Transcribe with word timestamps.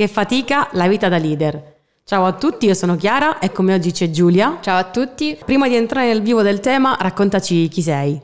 Che 0.00 0.08
fatica 0.08 0.70
la 0.72 0.88
vita 0.88 1.10
da 1.10 1.18
leader. 1.18 1.74
Ciao 2.04 2.24
a 2.24 2.32
tutti, 2.32 2.64
io 2.64 2.72
sono 2.72 2.96
Chiara 2.96 3.38
e 3.38 3.52
come 3.52 3.74
oggi 3.74 3.92
c'è 3.92 4.08
Giulia. 4.08 4.56
Ciao 4.62 4.78
a 4.78 4.84
tutti. 4.84 5.38
Prima 5.44 5.68
di 5.68 5.74
entrare 5.74 6.06
nel 6.06 6.22
vivo 6.22 6.40
del 6.40 6.58
tema, 6.58 6.96
raccontaci 6.98 7.68
chi 7.68 7.82
sei. 7.82 8.18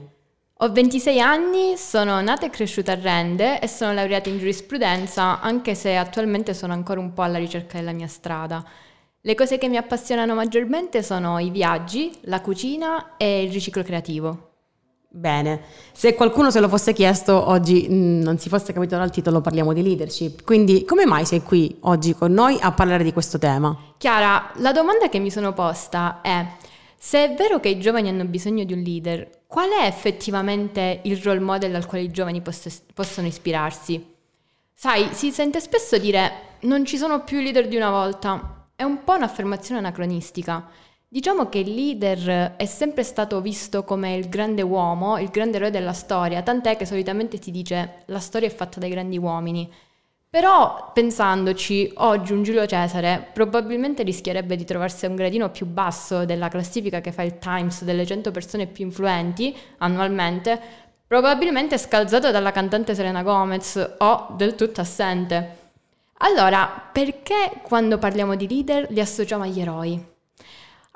Ho 0.54 0.72
26 0.72 1.20
anni, 1.20 1.76
sono 1.76 2.18
nata 2.22 2.46
e 2.46 2.48
cresciuta 2.48 2.92
a 2.92 2.98
Rende 2.98 3.60
e 3.60 3.68
sono 3.68 3.92
laureata 3.92 4.30
in 4.30 4.38
giurisprudenza, 4.38 5.42
anche 5.42 5.74
se 5.74 5.96
attualmente 5.96 6.54
sono 6.54 6.72
ancora 6.72 6.98
un 6.98 7.12
po' 7.12 7.20
alla 7.20 7.36
ricerca 7.36 7.76
della 7.76 7.92
mia 7.92 8.08
strada. 8.08 8.64
Le 9.20 9.34
cose 9.34 9.58
che 9.58 9.68
mi 9.68 9.76
appassionano 9.76 10.34
maggiormente 10.34 11.02
sono 11.02 11.38
i 11.38 11.50
viaggi, 11.50 12.10
la 12.22 12.40
cucina 12.40 13.16
e 13.18 13.42
il 13.42 13.52
riciclo 13.52 13.82
creativo. 13.82 14.45
Bene, 15.16 15.62
se 15.92 16.14
qualcuno 16.14 16.50
se 16.50 16.60
lo 16.60 16.68
fosse 16.68 16.92
chiesto 16.92 17.48
oggi 17.48 17.86
mh, 17.88 17.94
mm, 17.94 18.20
non 18.20 18.38
si 18.38 18.50
fosse 18.50 18.74
capito 18.74 18.98
dal 18.98 19.10
titolo 19.10 19.40
parliamo 19.40 19.72
di 19.72 19.82
leadership, 19.82 20.42
quindi 20.42 20.84
come 20.84 21.06
mai 21.06 21.24
sei 21.24 21.40
qui 21.40 21.74
oggi 21.80 22.14
con 22.14 22.32
noi 22.32 22.58
a 22.60 22.70
parlare 22.72 23.02
di 23.02 23.14
questo 23.14 23.38
tema? 23.38 23.74
Chiara, 23.96 24.50
la 24.56 24.72
domanda 24.72 25.08
che 25.08 25.18
mi 25.18 25.30
sono 25.30 25.54
posta 25.54 26.20
è 26.20 26.46
se 26.98 27.24
è 27.24 27.34
vero 27.34 27.60
che 27.60 27.70
i 27.70 27.80
giovani 27.80 28.10
hanno 28.10 28.26
bisogno 28.26 28.64
di 28.64 28.74
un 28.74 28.80
leader, 28.80 29.44
qual 29.46 29.70
è 29.70 29.86
effettivamente 29.86 31.00
il 31.04 31.16
role 31.22 31.40
model 31.40 31.74
al 31.74 31.86
quale 31.86 32.04
i 32.04 32.10
giovani 32.10 32.42
poss- 32.42 32.82
possono 32.92 33.26
ispirarsi? 33.26 34.14
Sai, 34.74 35.08
si 35.12 35.30
sente 35.30 35.60
spesso 35.60 35.96
dire 35.96 36.58
non 36.60 36.84
ci 36.84 36.98
sono 36.98 37.24
più 37.24 37.40
leader 37.40 37.68
di 37.68 37.76
una 37.76 37.88
volta, 37.88 38.66
è 38.76 38.82
un 38.82 39.02
po' 39.02 39.14
un'affermazione 39.14 39.80
anacronistica. 39.80 40.68
Diciamo 41.08 41.48
che 41.48 41.58
il 41.58 41.72
leader 41.72 42.56
è 42.56 42.66
sempre 42.66 43.04
stato 43.04 43.40
visto 43.40 43.84
come 43.84 44.16
il 44.16 44.28
grande 44.28 44.62
uomo, 44.62 45.18
il 45.18 45.28
grande 45.28 45.56
eroe 45.56 45.70
della 45.70 45.92
storia, 45.92 46.42
tant'è 46.42 46.76
che 46.76 46.84
solitamente 46.84 47.40
si 47.40 47.52
dice 47.52 48.02
la 48.06 48.18
storia 48.18 48.48
è 48.48 48.50
fatta 48.50 48.80
dai 48.80 48.90
grandi 48.90 49.16
uomini. 49.16 49.72
Però 50.28 50.90
pensandoci, 50.92 51.92
oggi 51.98 52.32
un 52.32 52.42
Giulio 52.42 52.66
Cesare 52.66 53.24
probabilmente 53.32 54.02
rischierebbe 54.02 54.56
di 54.56 54.64
trovarsi 54.64 55.06
a 55.06 55.08
un 55.08 55.14
gradino 55.14 55.48
più 55.50 55.64
basso 55.64 56.24
della 56.24 56.48
classifica 56.48 57.00
che 57.00 57.12
fa 57.12 57.22
il 57.22 57.38
Times 57.38 57.84
delle 57.84 58.04
100 58.04 58.32
persone 58.32 58.66
più 58.66 58.84
influenti 58.84 59.56
annualmente, 59.78 60.60
probabilmente 61.06 61.78
scalzato 61.78 62.32
dalla 62.32 62.50
cantante 62.50 62.96
Selena 62.96 63.22
Gomez 63.22 63.94
o 63.98 64.34
del 64.36 64.56
tutto 64.56 64.80
assente. 64.80 65.70
Allora, 66.18 66.90
perché 66.92 67.60
quando 67.62 67.96
parliamo 67.98 68.34
di 68.34 68.48
leader 68.48 68.90
li 68.90 69.00
associamo 69.00 69.44
agli 69.44 69.60
eroi? 69.60 70.14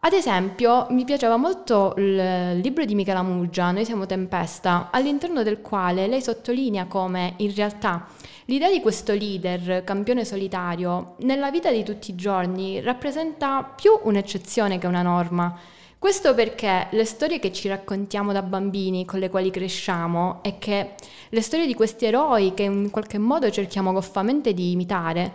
Ad 0.02 0.14
esempio, 0.14 0.86
mi 0.90 1.04
piaceva 1.04 1.36
molto 1.36 1.92
il 1.98 2.58
libro 2.58 2.86
di 2.86 2.94
Michela 2.94 3.22
Muggia, 3.22 3.70
Noi 3.70 3.84
siamo 3.84 4.06
Tempesta, 4.06 4.88
all'interno 4.90 5.42
del 5.42 5.60
quale 5.60 6.06
lei 6.06 6.22
sottolinea 6.22 6.86
come 6.86 7.34
in 7.36 7.54
realtà 7.54 8.06
l'idea 8.46 8.70
di 8.70 8.80
questo 8.80 9.12
leader, 9.12 9.84
campione 9.84 10.24
solitario, 10.24 11.16
nella 11.18 11.50
vita 11.50 11.70
di 11.70 11.84
tutti 11.84 12.12
i 12.12 12.14
giorni 12.14 12.80
rappresenta 12.80 13.62
più 13.62 13.90
un'eccezione 14.04 14.78
che 14.78 14.86
una 14.86 15.02
norma. 15.02 15.54
Questo 15.98 16.32
perché 16.32 16.86
le 16.92 17.04
storie 17.04 17.38
che 17.38 17.52
ci 17.52 17.68
raccontiamo 17.68 18.32
da 18.32 18.40
bambini, 18.40 19.04
con 19.04 19.18
le 19.18 19.28
quali 19.28 19.50
cresciamo, 19.50 20.38
e 20.42 20.56
che 20.58 20.94
le 21.28 21.42
storie 21.42 21.66
di 21.66 21.74
questi 21.74 22.06
eroi 22.06 22.54
che 22.54 22.62
in 22.62 22.88
qualche 22.88 23.18
modo 23.18 23.50
cerchiamo 23.50 23.92
goffamente 23.92 24.54
di 24.54 24.70
imitare, 24.70 25.34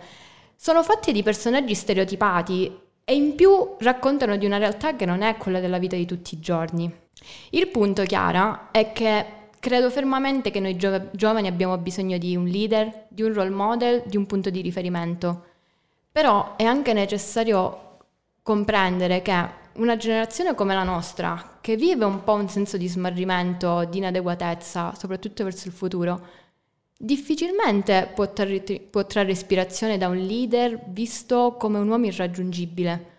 sono 0.56 0.82
fatte 0.82 1.12
di 1.12 1.22
personaggi 1.22 1.74
stereotipati 1.76 2.84
e 3.08 3.14
in 3.14 3.36
più 3.36 3.76
raccontano 3.78 4.36
di 4.36 4.46
una 4.46 4.58
realtà 4.58 4.96
che 4.96 5.04
non 5.06 5.22
è 5.22 5.36
quella 5.36 5.60
della 5.60 5.78
vita 5.78 5.94
di 5.94 6.06
tutti 6.06 6.34
i 6.34 6.40
giorni. 6.40 6.92
Il 7.50 7.68
punto, 7.68 8.02
Chiara, 8.02 8.72
è 8.72 8.92
che 8.92 9.26
credo 9.60 9.90
fermamente 9.90 10.50
che 10.50 10.58
noi 10.58 10.76
gio- 10.76 11.10
giovani 11.12 11.46
abbiamo 11.46 11.78
bisogno 11.78 12.18
di 12.18 12.34
un 12.34 12.46
leader, 12.46 13.06
di 13.06 13.22
un 13.22 13.32
role 13.32 13.50
model, 13.50 14.02
di 14.06 14.16
un 14.16 14.26
punto 14.26 14.50
di 14.50 14.60
riferimento. 14.60 15.44
Però 16.10 16.56
è 16.56 16.64
anche 16.64 16.92
necessario 16.92 17.98
comprendere 18.42 19.22
che 19.22 19.48
una 19.74 19.96
generazione 19.96 20.56
come 20.56 20.74
la 20.74 20.82
nostra, 20.82 21.58
che 21.60 21.76
vive 21.76 22.04
un 22.04 22.24
po' 22.24 22.32
un 22.32 22.48
senso 22.48 22.76
di 22.76 22.88
smarrimento, 22.88 23.84
di 23.84 23.98
inadeguatezza, 23.98 24.94
soprattutto 24.98 25.44
verso 25.44 25.68
il 25.68 25.74
futuro, 25.74 26.26
Difficilmente 26.98 28.10
può, 28.14 28.32
trarre, 28.32 28.60
può 28.60 29.04
trarre 29.04 29.32
ispirazione 29.32 29.98
da 29.98 30.08
un 30.08 30.16
leader 30.16 30.82
visto 30.86 31.56
come 31.58 31.78
un 31.78 31.88
uomo 31.88 32.06
irraggiungibile. 32.06 33.14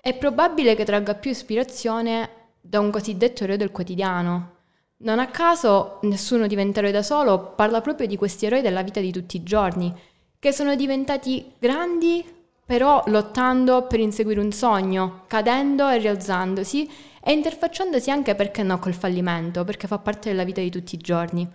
È 0.00 0.14
probabile 0.14 0.76
che 0.76 0.84
tragga 0.84 1.14
più 1.14 1.32
ispirazione 1.32 2.28
da 2.60 2.78
un 2.78 2.90
cosiddetto 2.90 3.42
eroe 3.42 3.56
del 3.56 3.72
quotidiano. 3.72 4.54
Non 4.98 5.18
a 5.18 5.26
caso 5.26 5.98
nessuno 6.02 6.46
diventa 6.46 6.78
eroe 6.78 6.92
da 6.92 7.02
solo 7.02 7.52
parla 7.56 7.80
proprio 7.80 8.06
di 8.06 8.16
questi 8.16 8.46
eroi 8.46 8.62
della 8.62 8.82
vita 8.82 9.00
di 9.00 9.10
tutti 9.10 9.36
i 9.36 9.42
giorni, 9.42 9.92
che 10.38 10.52
sono 10.52 10.76
diventati 10.76 11.52
grandi 11.58 12.24
però 12.64 13.02
lottando 13.06 13.86
per 13.86 14.00
inseguire 14.00 14.40
un 14.40 14.52
sogno, 14.52 15.22
cadendo 15.26 15.88
e 15.88 15.98
rialzandosi 15.98 16.88
e 17.22 17.32
interfacciandosi 17.32 18.10
anche 18.10 18.34
perché 18.34 18.62
no 18.62 18.78
col 18.78 18.94
fallimento, 18.94 19.64
perché 19.64 19.86
fa 19.86 19.98
parte 19.98 20.30
della 20.30 20.44
vita 20.44 20.60
di 20.60 20.70
tutti 20.70 20.94
i 20.94 20.98
giorni. 20.98 21.48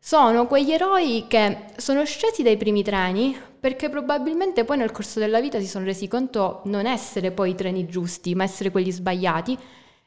Sono 0.00 0.46
quegli 0.46 0.70
eroi 0.70 1.24
che 1.28 1.64
sono 1.76 2.04
scesi 2.04 2.42
dai 2.42 2.56
primi 2.56 2.82
treni 2.82 3.36
perché 3.60 3.90
probabilmente 3.90 4.64
poi 4.64 4.78
nel 4.78 4.92
corso 4.92 5.18
della 5.18 5.40
vita 5.40 5.58
si 5.58 5.66
sono 5.66 5.84
resi 5.84 6.06
conto 6.06 6.60
non 6.64 6.86
essere 6.86 7.32
poi 7.32 7.50
i 7.50 7.54
treni 7.54 7.86
giusti, 7.86 8.34
ma 8.34 8.44
essere 8.44 8.70
quelli 8.70 8.92
sbagliati 8.92 9.58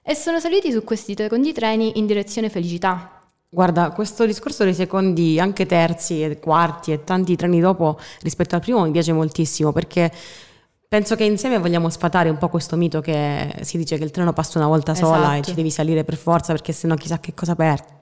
e 0.02 0.16
sono 0.16 0.40
saliti 0.40 0.72
su 0.72 0.84
questi 0.84 1.14
secondi 1.16 1.52
treni 1.52 2.00
in 2.00 2.08
direzione 2.08 2.50
felicità. 2.50 3.20
Guarda, 3.50 3.92
questo 3.92 4.26
discorso 4.26 4.64
dei 4.64 4.74
secondi, 4.74 5.40
anche 5.40 5.66
terzi 5.66 6.24
e 6.24 6.40
quarti 6.40 6.94
e 6.94 7.04
tanti 7.04 7.36
treni 7.36 7.60
dopo 7.60 8.00
rispetto 8.22 8.56
al 8.56 8.62
primo 8.62 8.84
mi 8.84 8.92
piace 8.92 9.12
moltissimo 9.12 9.74
perché 9.74 10.10
penso 10.88 11.16
che 11.16 11.26
insieme 11.26 11.60
vogliamo 11.60 11.90
sfatare 11.90 12.30
un 12.30 12.38
po' 12.38 12.48
questo 12.48 12.78
mito 12.78 13.02
che 13.02 13.58
si 13.62 13.78
dice 13.78 13.98
che 13.98 14.06
il 14.06 14.12
treno 14.12 14.32
passa 14.32 14.58
una 14.58 14.68
volta 14.68 14.96
sola 14.96 15.18
esatto. 15.18 15.38
e 15.38 15.42
ci 15.44 15.54
devi 15.54 15.70
salire 15.70 16.06
per 16.06 16.16
forza 16.16 16.54
perché 16.54 16.72
sennò 16.72 16.96
chissà 16.96 17.20
che 17.20 17.34
cosa 17.34 17.56
perdi 17.56 18.00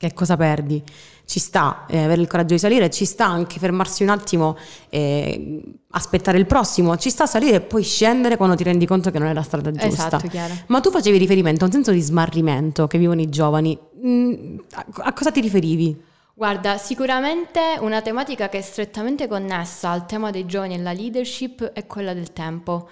che 0.00 0.14
cosa 0.14 0.34
perdi? 0.34 0.82
Ci 1.30 1.38
sta 1.38 1.86
eh, 1.86 2.02
avere 2.02 2.22
il 2.22 2.26
coraggio 2.26 2.54
di 2.54 2.58
salire, 2.58 2.90
ci 2.90 3.04
sta 3.04 3.24
anche 3.24 3.60
fermarsi 3.60 4.02
un 4.02 4.08
attimo 4.08 4.58
e 4.88 5.62
aspettare 5.92 6.38
il 6.38 6.46
prossimo, 6.46 6.96
ci 6.96 7.08
sta 7.08 7.24
salire 7.24 7.58
e 7.58 7.60
poi 7.60 7.84
scendere 7.84 8.36
quando 8.36 8.56
ti 8.56 8.64
rendi 8.64 8.84
conto 8.84 9.12
che 9.12 9.20
non 9.20 9.28
è 9.28 9.32
la 9.32 9.42
strada 9.42 9.70
giusta. 9.70 9.86
Esatto, 9.86 10.26
chiaro. 10.26 10.54
Ma 10.66 10.80
tu 10.80 10.90
facevi 10.90 11.16
riferimento 11.18 11.62
a 11.62 11.68
un 11.68 11.72
senso 11.72 11.92
di 11.92 12.00
smarrimento 12.00 12.88
che 12.88 12.98
vivono 12.98 13.20
i 13.20 13.28
giovani. 13.28 13.78
Mm, 14.04 14.58
a, 14.72 14.86
a 15.02 15.12
cosa 15.12 15.30
ti 15.30 15.40
riferivi? 15.40 15.96
Guarda, 16.34 16.78
sicuramente 16.78 17.78
una 17.78 18.02
tematica 18.02 18.48
che 18.48 18.58
è 18.58 18.62
strettamente 18.62 19.28
connessa 19.28 19.90
al 19.90 20.06
tema 20.06 20.32
dei 20.32 20.46
giovani 20.46 20.74
e 20.74 20.78
la 20.78 20.92
leadership 20.92 21.62
è 21.62 21.86
quella 21.86 22.12
del 22.12 22.32
tempo. 22.32 22.88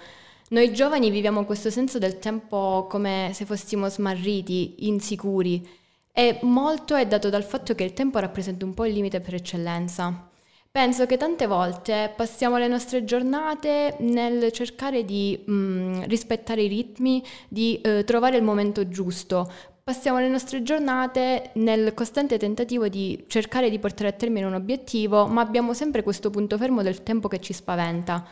Noi 0.51 0.71
giovani 0.71 1.09
viviamo 1.09 1.43
questo 1.43 1.69
senso 1.69 1.99
del 1.99 2.19
tempo 2.19 2.87
come 2.89 3.31
se 3.33 3.43
fossimo 3.43 3.89
smarriti, 3.89 4.87
insicuri 4.87 5.78
e 6.11 6.39
molto 6.41 6.95
è 6.95 7.05
dato 7.07 7.29
dal 7.29 7.43
fatto 7.43 7.75
che 7.75 7.83
il 7.83 7.93
tempo 7.93 8.19
rappresenta 8.19 8.65
un 8.65 8.73
po' 8.73 8.85
il 8.85 8.93
limite 8.93 9.21
per 9.21 9.35
eccellenza. 9.35 10.29
Penso 10.71 11.07
che 11.07 11.17
tante 11.17 11.47
volte 11.47 12.13
passiamo 12.15 12.57
le 12.57 12.67
nostre 12.67 13.03
giornate 13.03 13.95
nel 14.01 14.51
cercare 14.51 15.03
di 15.03 15.43
mh, 15.43 15.51
mm, 15.51 16.01
rispettare 16.03 16.61
i 16.61 16.67
ritmi, 16.67 17.23
di 17.47 17.81
eh, 17.81 18.03
trovare 18.03 18.37
il 18.37 18.43
momento 18.43 18.87
giusto. 18.87 19.51
Passiamo 19.83 20.19
le 20.19 20.29
nostre 20.29 20.61
giornate 20.61 21.49
nel 21.55 21.95
costante 21.95 22.37
tentativo 22.37 22.87
di 22.87 23.23
cercare 23.27 23.71
di 23.71 23.79
portare 23.79 24.09
a 24.09 24.13
termine 24.13 24.45
un 24.45 24.53
obiettivo, 24.53 25.25
ma 25.25 25.41
abbiamo 25.41 25.73
sempre 25.73 26.03
questo 26.03 26.29
punto 26.29 26.55
fermo 26.59 26.83
del 26.83 27.01
tempo 27.01 27.27
che 27.27 27.39
ci 27.39 27.53
spaventa. 27.53 28.23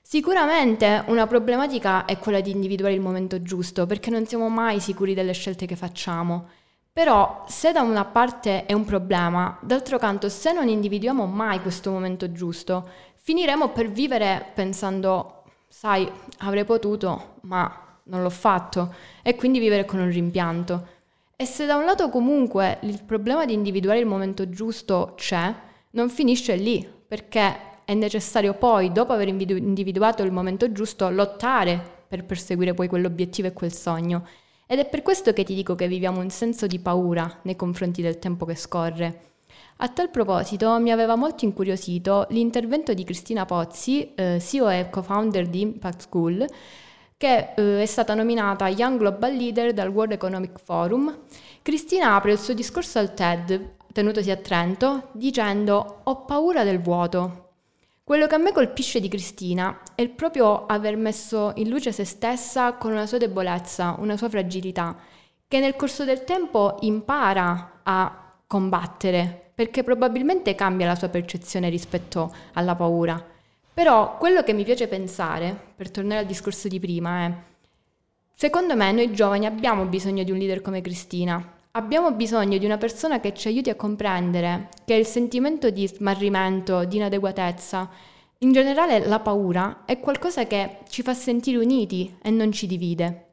Sicuramente 0.00 1.02
una 1.08 1.26
problematica 1.26 2.04
è 2.04 2.18
quella 2.18 2.40
di 2.40 2.52
individuare 2.52 2.94
il 2.94 3.00
momento 3.00 3.42
giusto, 3.42 3.86
perché 3.86 4.10
non 4.10 4.26
siamo 4.26 4.48
mai 4.48 4.78
sicuri 4.78 5.14
delle 5.14 5.32
scelte 5.32 5.66
che 5.66 5.74
facciamo. 5.74 6.48
Però 7.00 7.46
se 7.48 7.72
da 7.72 7.80
una 7.80 8.04
parte 8.04 8.66
è 8.66 8.74
un 8.74 8.84
problema, 8.84 9.56
d'altro 9.62 9.96
canto 9.96 10.28
se 10.28 10.52
non 10.52 10.68
individuiamo 10.68 11.24
mai 11.24 11.62
questo 11.62 11.90
momento 11.90 12.30
giusto, 12.30 12.86
finiremo 13.22 13.70
per 13.70 13.90
vivere 13.90 14.50
pensando, 14.52 15.44
sai, 15.66 16.06
avrei 16.40 16.66
potuto, 16.66 17.36
ma 17.44 17.96
non 18.02 18.22
l'ho 18.22 18.28
fatto, 18.28 18.94
e 19.22 19.34
quindi 19.34 19.60
vivere 19.60 19.86
con 19.86 19.98
un 19.98 20.10
rimpianto. 20.10 20.88
E 21.36 21.46
se 21.46 21.64
da 21.64 21.76
un 21.76 21.86
lato 21.86 22.10
comunque 22.10 22.80
il 22.82 23.02
problema 23.02 23.46
di 23.46 23.54
individuare 23.54 23.98
il 23.98 24.04
momento 24.04 24.50
giusto 24.50 25.14
c'è, 25.16 25.54
non 25.92 26.10
finisce 26.10 26.54
lì, 26.56 26.86
perché 27.08 27.80
è 27.86 27.94
necessario 27.94 28.52
poi, 28.52 28.92
dopo 28.92 29.14
aver 29.14 29.28
individuato 29.28 30.22
il 30.22 30.32
momento 30.32 30.70
giusto, 30.70 31.08
lottare 31.08 31.82
per 32.06 32.26
perseguire 32.26 32.74
poi 32.74 32.88
quell'obiettivo 32.88 33.48
e 33.48 33.54
quel 33.54 33.72
sogno. 33.72 34.26
Ed 34.72 34.78
è 34.78 34.86
per 34.86 35.02
questo 35.02 35.32
che 35.32 35.42
ti 35.42 35.52
dico 35.52 35.74
che 35.74 35.88
viviamo 35.88 36.20
un 36.20 36.30
senso 36.30 36.68
di 36.68 36.78
paura 36.78 37.40
nei 37.42 37.56
confronti 37.56 38.02
del 38.02 38.20
tempo 38.20 38.44
che 38.44 38.54
scorre. 38.54 39.22
A 39.78 39.88
tal 39.88 40.10
proposito 40.10 40.78
mi 40.78 40.92
aveva 40.92 41.16
molto 41.16 41.44
incuriosito 41.44 42.28
l'intervento 42.30 42.94
di 42.94 43.02
Cristina 43.02 43.44
Pozzi, 43.44 44.14
eh, 44.14 44.38
CEO 44.40 44.68
e 44.68 44.88
co-founder 44.88 45.48
di 45.48 45.62
Impact 45.62 46.02
School, 46.02 46.46
che 47.16 47.52
eh, 47.56 47.82
è 47.82 47.86
stata 47.86 48.14
nominata 48.14 48.68
Young 48.68 49.00
Global 49.00 49.34
Leader 49.34 49.72
dal 49.72 49.88
World 49.88 50.12
Economic 50.12 50.60
Forum. 50.62 51.18
Cristina 51.62 52.14
apre 52.14 52.30
il 52.30 52.38
suo 52.38 52.54
discorso 52.54 53.00
al 53.00 53.12
TED, 53.12 53.72
tenutosi 53.92 54.30
a 54.30 54.36
Trento, 54.36 55.08
dicendo 55.10 56.02
ho 56.04 56.24
paura 56.24 56.62
del 56.62 56.78
vuoto. 56.78 57.49
Quello 58.10 58.26
che 58.26 58.34
a 58.34 58.38
me 58.38 58.50
colpisce 58.50 58.98
di 58.98 59.06
Cristina 59.06 59.82
è 59.94 60.08
proprio 60.08 60.66
aver 60.66 60.96
messo 60.96 61.52
in 61.54 61.68
luce 61.68 61.92
se 61.92 62.04
stessa 62.04 62.72
con 62.72 62.90
una 62.90 63.06
sua 63.06 63.18
debolezza, 63.18 63.94
una 64.00 64.16
sua 64.16 64.28
fragilità, 64.28 64.96
che 65.46 65.60
nel 65.60 65.76
corso 65.76 66.04
del 66.04 66.24
tempo 66.24 66.78
impara 66.80 67.82
a 67.84 68.34
combattere 68.48 69.52
perché 69.54 69.84
probabilmente 69.84 70.56
cambia 70.56 70.88
la 70.88 70.96
sua 70.96 71.08
percezione 71.08 71.68
rispetto 71.68 72.34
alla 72.54 72.74
paura. 72.74 73.24
Però 73.72 74.16
quello 74.18 74.42
che 74.42 74.54
mi 74.54 74.64
piace 74.64 74.88
pensare, 74.88 75.56
per 75.76 75.92
tornare 75.92 76.22
al 76.22 76.26
discorso 76.26 76.66
di 76.66 76.80
prima, 76.80 77.26
è, 77.26 77.32
secondo 78.34 78.74
me 78.74 78.90
noi 78.90 79.12
giovani 79.12 79.46
abbiamo 79.46 79.84
bisogno 79.84 80.24
di 80.24 80.32
un 80.32 80.38
leader 80.38 80.62
come 80.62 80.80
Cristina, 80.80 81.59
abbiamo 81.72 82.12
bisogno 82.12 82.58
di 82.58 82.64
una 82.64 82.78
persona 82.78 83.20
che 83.20 83.34
ci 83.34 83.48
aiuti 83.48 83.70
a 83.70 83.76
comprendere 83.76 84.68
che 84.84 84.94
il 84.94 85.06
sentimento 85.06 85.70
di 85.70 85.86
smarrimento, 85.86 86.84
di 86.84 86.96
inadeguatezza, 86.96 87.88
in 88.38 88.52
generale 88.52 89.06
la 89.06 89.20
paura, 89.20 89.82
è 89.84 90.00
qualcosa 90.00 90.46
che 90.46 90.78
ci 90.88 91.02
fa 91.02 91.14
sentire 91.14 91.58
uniti 91.58 92.16
e 92.22 92.30
non 92.30 92.50
ci 92.52 92.66
divide. 92.66 93.26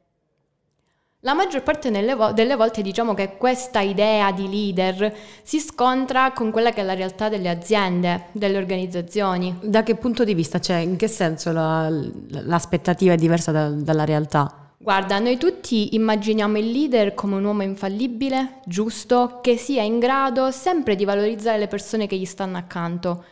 La 1.22 1.34
maggior 1.34 1.64
parte 1.64 1.90
delle 1.90 2.54
volte 2.54 2.80
diciamo 2.80 3.12
che 3.12 3.36
questa 3.38 3.80
idea 3.80 4.30
di 4.30 4.48
leader 4.48 5.12
si 5.42 5.58
scontra 5.58 6.30
con 6.32 6.52
quella 6.52 6.70
che 6.70 6.82
è 6.82 6.84
la 6.84 6.94
realtà 6.94 7.28
delle 7.28 7.48
aziende, 7.48 8.26
delle 8.32 8.56
organizzazioni. 8.56 9.58
Da 9.60 9.82
che 9.82 9.96
punto 9.96 10.22
di 10.22 10.34
vista? 10.34 10.60
Cioè, 10.60 10.76
in 10.76 10.96
che 10.96 11.08
senso 11.08 11.50
la, 11.50 11.88
l'aspettativa 12.28 13.14
è 13.14 13.16
diversa 13.16 13.50
da, 13.50 13.68
dalla 13.68 14.04
realtà? 14.04 14.67
Guarda, 14.78 15.18
noi 15.18 15.36
tutti 15.36 15.94
immaginiamo 15.94 16.56
il 16.56 16.70
leader 16.70 17.12
come 17.14 17.36
un 17.36 17.44
uomo 17.44 17.62
infallibile, 17.62 18.60
giusto, 18.64 19.40
che 19.42 19.56
sia 19.56 19.82
in 19.82 19.98
grado 19.98 20.50
sempre 20.50 20.96
di 20.96 21.04
valorizzare 21.04 21.58
le 21.58 21.66
persone 21.66 22.06
che 22.06 22.16
gli 22.16 22.24
stanno 22.24 22.56
accanto 22.56 23.24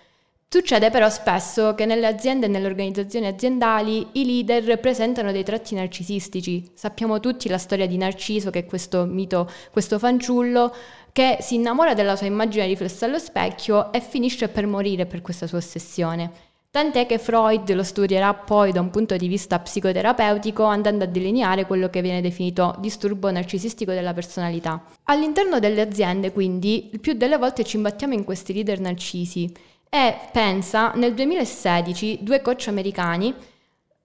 Succede 0.48 0.90
però 0.90 1.10
spesso 1.10 1.74
che 1.74 1.86
nelle 1.86 2.06
aziende 2.06 2.46
e 2.46 2.48
nelle 2.48 2.66
organizzazioni 2.66 3.26
aziendali 3.26 4.06
i 4.12 4.24
leader 4.24 4.78
presentano 4.78 5.32
dei 5.32 5.42
tratti 5.42 5.74
narcisistici. 5.74 6.70
Sappiamo 6.72 7.18
tutti 7.18 7.48
la 7.48 7.58
storia 7.58 7.86
di 7.86 7.96
Narciso, 7.96 8.50
che 8.50 8.60
è 8.60 8.64
questo 8.64 9.04
mito, 9.04 9.50
questo 9.72 9.98
fanciullo 9.98 10.72
che 11.12 11.38
si 11.40 11.56
innamora 11.56 11.94
della 11.94 12.14
sua 12.14 12.26
immagine 12.26 12.64
riflessa 12.66 13.06
allo 13.06 13.18
specchio 13.18 13.92
e 13.92 14.00
finisce 14.00 14.48
per 14.48 14.66
morire 14.66 15.04
per 15.04 15.20
questa 15.20 15.48
sua 15.48 15.58
ossessione. 15.58 16.30
Tant'è 16.70 17.06
che 17.06 17.18
Freud 17.18 17.72
lo 17.72 17.82
studierà 17.82 18.34
poi 18.34 18.70
da 18.72 18.80
un 18.80 18.90
punto 18.90 19.16
di 19.16 19.28
vista 19.28 19.58
psicoterapeutico 19.58 20.62
andando 20.62 21.04
a 21.04 21.06
delineare 21.06 21.64
quello 21.64 21.88
che 21.88 22.02
viene 22.02 22.20
definito 22.20 22.74
disturbo 22.78 23.30
narcisistico 23.30 23.92
della 23.92 24.12
personalità. 24.12 24.84
All'interno 25.04 25.58
delle 25.58 25.80
aziende 25.80 26.32
quindi 26.32 26.90
il 26.92 27.00
più 27.00 27.14
delle 27.14 27.38
volte 27.38 27.64
ci 27.64 27.76
imbattiamo 27.76 28.12
in 28.12 28.24
questi 28.24 28.52
leader 28.52 28.80
narcisi 28.80 29.50
e 29.88 30.14
pensa, 30.32 30.92
nel 30.96 31.14
2016 31.14 32.18
due 32.20 32.42
coach 32.42 32.68
americani 32.68 33.34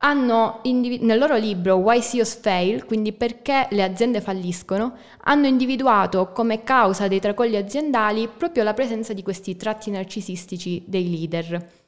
hanno 0.03 0.59
individu- 0.63 1.05
nel 1.05 1.19
loro 1.19 1.35
libro 1.35 1.75
Why 1.75 2.01
CEOs 2.01 2.35
Fail, 2.35 2.85
quindi 2.85 3.13
perché 3.13 3.67
le 3.71 3.83
aziende 3.83 4.21
falliscono, 4.21 4.95
hanno 5.23 5.47
individuato 5.47 6.31
come 6.31 6.63
causa 6.63 7.07
dei 7.07 7.19
tracolli 7.19 7.55
aziendali 7.55 8.27
proprio 8.27 8.63
la 8.63 8.73
presenza 8.73 9.13
di 9.13 9.21
questi 9.21 9.55
tratti 9.55 9.91
narcisistici 9.91 10.83
dei 10.87 11.09
leader. 11.09 11.80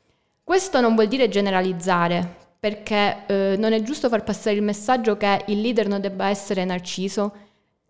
Questo 0.43 0.81
non 0.81 0.95
vuol 0.95 1.07
dire 1.07 1.29
generalizzare, 1.29 2.35
perché 2.59 3.23
eh, 3.27 3.55
non 3.57 3.73
è 3.73 3.81
giusto 3.81 4.09
far 4.09 4.23
passare 4.23 4.55
il 4.55 4.61
messaggio 4.61 5.17
che 5.17 5.43
il 5.47 5.61
leader 5.61 5.87
non 5.87 6.01
debba 6.01 6.27
essere 6.27 6.65
narciso 6.65 7.33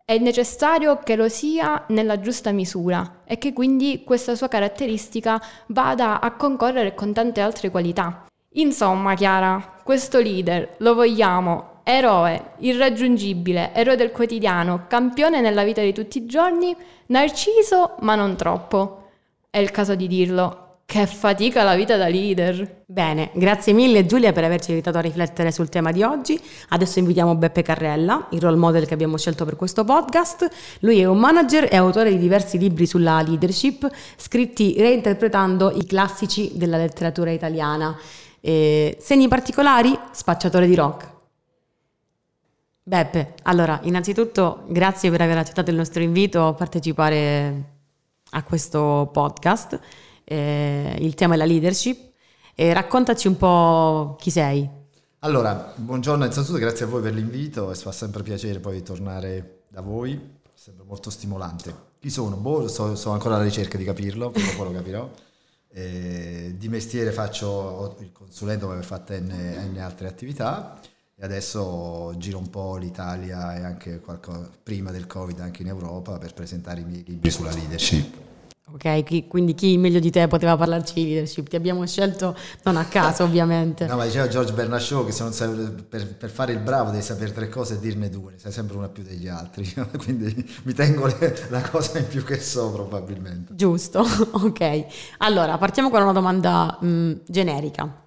è 0.05 0.17
necessario 0.17 0.97
che 0.97 1.15
lo 1.15 1.29
sia 1.29 1.85
nella 1.87 2.19
giusta 2.19 2.51
misura 2.51 3.21
e 3.23 3.37
che 3.37 3.53
quindi 3.53 4.03
questa 4.03 4.35
sua 4.35 4.49
caratteristica 4.49 5.41
vada 5.67 6.19
a 6.19 6.35
concorrere 6.35 6.93
con 6.93 7.13
tante 7.13 7.39
altre 7.39 7.71
qualità. 7.71 8.25
Insomma, 8.55 9.15
Chiara, 9.15 9.79
questo 9.81 10.19
leader 10.19 10.75
lo 10.79 10.93
vogliamo 10.93 11.79
eroe, 11.83 12.51
irraggiungibile, 12.59 13.73
eroe 13.73 13.95
del 13.95 14.11
quotidiano, 14.11 14.87
campione 14.87 15.39
nella 15.39 15.63
vita 15.63 15.81
di 15.81 15.93
tutti 15.93 16.17
i 16.17 16.25
giorni, 16.25 16.75
narciso 17.07 17.95
ma 18.01 18.15
non 18.15 18.35
troppo. 18.35 19.09
È 19.49 19.57
il 19.57 19.71
caso 19.71 19.95
di 19.95 20.07
dirlo. 20.07 20.62
Che 20.93 21.07
fatica 21.07 21.63
la 21.63 21.73
vita 21.73 21.97
da 21.97 22.07
leader. 22.07 22.83
Bene, 22.85 23.31
grazie 23.33 23.73
mille 23.73 24.05
Giulia 24.05 24.31
per 24.31 24.43
averci 24.43 24.73
aiutato 24.73 24.99
a 24.99 25.01
riflettere 25.01 25.51
sul 25.51 25.67
tema 25.67 25.91
di 25.91 26.03
oggi. 26.03 26.39
Adesso 26.69 26.99
invitiamo 26.99 27.33
Beppe 27.33 27.63
Carrella, 27.63 28.27
il 28.29 28.39
role 28.39 28.57
model 28.57 28.85
che 28.85 28.93
abbiamo 28.93 29.17
scelto 29.17 29.43
per 29.43 29.55
questo 29.55 29.83
podcast. 29.85 30.47
Lui 30.81 30.99
è 30.99 31.05
un 31.05 31.17
manager 31.17 31.67
e 31.67 31.77
autore 31.77 32.11
di 32.11 32.19
diversi 32.19 32.59
libri 32.59 32.85
sulla 32.85 33.23
leadership, 33.23 33.89
scritti 34.17 34.75
reinterpretando 34.77 35.71
i 35.71 35.83
classici 35.87 36.51
della 36.53 36.77
letteratura 36.77 37.31
italiana. 37.31 37.97
E 38.39 38.95
segni 38.99 39.27
particolari? 39.27 39.97
Spacciatore 40.11 40.67
di 40.67 40.75
rock. 40.75 41.11
Beppe, 42.83 43.33
allora, 43.45 43.79
innanzitutto 43.81 44.65
grazie 44.67 45.09
per 45.09 45.21
aver 45.21 45.39
accettato 45.39 45.71
il 45.71 45.75
nostro 45.75 46.03
invito 46.03 46.45
a 46.45 46.53
partecipare 46.53 47.63
a 48.29 48.43
questo 48.43 49.09
podcast 49.11 49.79
eh, 50.23 50.97
il 50.99 51.13
tema 51.15 51.33
è 51.33 51.37
la 51.37 51.45
leadership. 51.45 52.11
E 52.55 52.71
raccontaci 52.71 53.27
un 53.27 53.37
po' 53.37 54.15
chi 54.19 54.29
sei. 54.29 54.69
Allora, 55.19 55.73
buongiorno 55.75 56.25
innanzitutto, 56.25 56.57
grazie 56.57 56.85
a 56.85 56.87
voi 56.87 57.01
per 57.01 57.13
l'invito 57.13 57.71
e 57.71 57.75
fa 57.75 57.91
sempre 57.91 58.23
piacere 58.23 58.59
poi 58.59 58.83
tornare 58.83 59.61
da 59.69 59.81
voi, 59.81 60.19
sembra 60.53 60.83
molto 60.83 61.09
stimolante. 61.09 61.73
Chi 61.99 62.09
sono? 62.09 62.35
Boh, 62.35 62.67
sto, 62.67 62.95
sto 62.95 63.11
ancora 63.11 63.35
alla 63.35 63.45
ricerca 63.45 63.77
di 63.77 63.85
capirlo, 63.85 64.31
poi 64.31 64.43
lo 64.57 64.71
capirò. 64.71 65.09
Eh, 65.75 66.53
di 66.55 66.69
mestiere 66.69 67.11
faccio 67.11 67.95
il 68.01 68.11
consulente 68.11 68.63
come 68.63 68.77
ho 68.77 68.83
fatto 68.83 69.11
N, 69.13 69.71
N 69.73 69.79
altre 69.79 70.07
attività 70.07 70.79
e 71.15 71.25
adesso 71.25 72.13
giro 72.17 72.37
un 72.37 72.51
po' 72.51 72.75
l'Italia 72.75 73.55
e 73.55 73.63
anche 73.63 73.99
qualcosa, 73.99 74.51
prima 74.61 74.91
del 74.91 75.07
Covid 75.07 75.39
anche 75.39 75.63
in 75.63 75.69
Europa 75.69 76.19
per 76.19 76.35
presentare 76.35 76.81
i 76.81 76.85
miei 76.85 77.03
libri 77.03 77.31
sulla 77.31 77.49
leadership. 77.49 78.22
Ok, 78.71 79.03
chi, 79.03 79.27
quindi 79.27 79.53
chi 79.55 79.77
meglio 79.77 79.99
di 79.99 80.09
te 80.09 80.27
poteva 80.27 80.55
parlarci 80.55 80.93
di 80.93 81.05
leadership? 81.05 81.49
Ti 81.49 81.57
abbiamo 81.57 81.85
scelto 81.85 82.35
non 82.63 82.77
a 82.77 82.85
caso, 82.85 83.23
ovviamente. 83.25 83.85
No, 83.85 83.97
ma 83.97 84.05
diceva 84.05 84.27
George 84.29 84.53
Bernard 84.53 84.81
Shaw 84.81 85.05
che 85.05 85.11
se 85.11 85.23
non 85.23 85.33
sai, 85.33 85.69
per, 85.87 86.15
per, 86.15 86.29
fare 86.29 86.53
il 86.53 86.59
bravo 86.59 86.89
devi 86.89 87.03
sapere 87.03 87.33
tre 87.33 87.49
cose 87.49 87.75
e 87.75 87.79
dirne 87.79 88.09
due, 88.09 88.33
sai 88.37 88.53
sempre 88.53 88.77
una 88.77 88.87
più 88.87 89.03
degli 89.03 89.27
altri. 89.27 89.71
quindi 89.99 90.49
mi 90.63 90.73
tengo 90.73 91.07
le, 91.07 91.47
la 91.49 91.61
cosa 91.61 91.99
in 91.99 92.07
più 92.07 92.23
che 92.23 92.39
so, 92.39 92.71
probabilmente. 92.71 93.53
Giusto, 93.53 93.99
ok. 94.31 94.85
Allora, 95.17 95.57
partiamo 95.57 95.89
con 95.89 96.01
una 96.01 96.13
domanda 96.13 96.77
mh, 96.79 96.87
mm, 96.87 97.11
generica. 97.27 98.01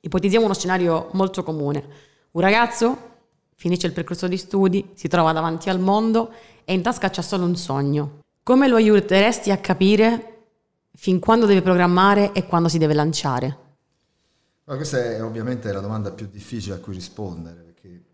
Ipotizziamo 0.00 0.44
uno 0.44 0.54
scenario 0.54 1.08
molto 1.12 1.42
comune. 1.42 1.84
Un 2.32 2.40
ragazzo 2.42 3.06
finisce 3.56 3.86
il 3.86 3.94
percorso 3.94 4.28
di 4.28 4.36
studi, 4.36 4.90
si 4.94 5.08
trova 5.08 5.32
davanti 5.32 5.70
al 5.70 5.80
mondo 5.80 6.30
e 6.64 6.74
in 6.74 6.82
tasca 6.82 7.08
c'ha 7.08 7.22
solo 7.22 7.44
un 7.44 7.56
sogno 7.56 8.18
come 8.48 8.66
lo 8.66 8.76
aiuteresti 8.76 9.50
a 9.50 9.58
capire 9.58 10.46
fin 10.94 11.18
quando 11.18 11.44
deve 11.44 11.60
programmare 11.60 12.32
e 12.32 12.46
quando 12.46 12.70
si 12.70 12.78
deve 12.78 12.94
lanciare? 12.94 13.58
Ma 14.64 14.74
questa 14.76 15.04
è 15.04 15.22
ovviamente 15.22 15.70
la 15.70 15.80
domanda 15.80 16.12
più 16.12 16.30
difficile 16.32 16.76
a 16.76 16.78
cui 16.78 16.94
rispondere, 16.94 17.60
perché 17.60 18.04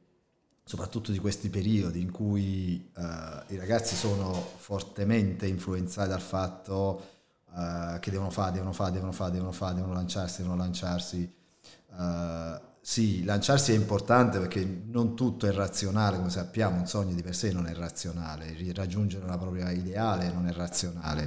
soprattutto 0.64 1.12
di 1.12 1.20
questi 1.20 1.50
periodi 1.50 2.00
in 2.00 2.10
cui 2.10 2.90
uh, 2.96 3.52
i 3.52 3.56
ragazzi 3.56 3.94
sono 3.94 4.32
fortemente 4.56 5.46
influenzati 5.46 6.08
dal 6.08 6.20
fatto 6.20 7.02
uh, 7.52 8.00
che 8.00 8.10
devono 8.10 8.30
fare, 8.30 8.50
devono 8.50 8.72
fare, 8.72 8.90
devono 8.90 9.12
fare, 9.12 9.30
devono 9.30 9.52
fare, 9.52 9.74
devono 9.76 9.92
lanciarsi, 9.92 10.42
devono 10.42 10.56
lanciarsi. 10.56 11.32
Uh, 11.90 12.72
sì, 12.86 13.24
lanciarsi 13.24 13.72
è 13.72 13.74
importante 13.74 14.38
perché 14.38 14.62
non 14.90 15.16
tutto 15.16 15.46
è 15.46 15.52
razionale, 15.52 16.18
come 16.18 16.28
sappiamo, 16.28 16.80
un 16.80 16.86
sogno 16.86 17.14
di 17.14 17.22
per 17.22 17.34
sé 17.34 17.50
non 17.50 17.66
è 17.66 17.72
razionale, 17.72 18.54
raggiungere 18.74 19.24
una 19.24 19.38
propria 19.38 19.70
ideale 19.70 20.30
non 20.30 20.46
è 20.46 20.52
razionale 20.52 21.26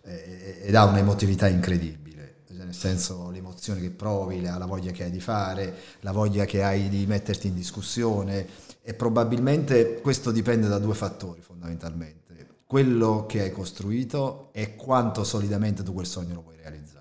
ed 0.00 0.74
ha 0.74 0.84
un'emotività 0.86 1.48
incredibile, 1.48 2.36
cioè, 2.48 2.56
nel 2.56 2.74
senso 2.74 3.28
l'emozione 3.28 3.82
che 3.82 3.90
provi, 3.90 4.40
la, 4.40 4.56
voglia 4.64 4.90
che 4.90 5.04
hai 5.04 5.10
di 5.10 5.20
fare, 5.20 5.74
la 6.00 6.12
voglia 6.12 6.46
che 6.46 6.62
hai 6.62 6.88
di 6.88 7.04
metterti 7.04 7.48
in 7.48 7.54
discussione 7.54 8.46
e 8.80 8.94
probabilmente 8.94 10.00
questo 10.00 10.30
dipende 10.30 10.66
da 10.66 10.78
due 10.78 10.94
fattori 10.94 11.42
fondamentalmente, 11.42 12.46
quello 12.64 13.26
che 13.28 13.42
hai 13.42 13.52
costruito 13.52 14.48
e 14.52 14.76
quanto 14.76 15.24
solidamente 15.24 15.82
tu 15.82 15.92
quel 15.92 16.06
sogno 16.06 16.36
lo 16.36 16.40
vuoi 16.40 16.56
realizzare. 16.56 16.95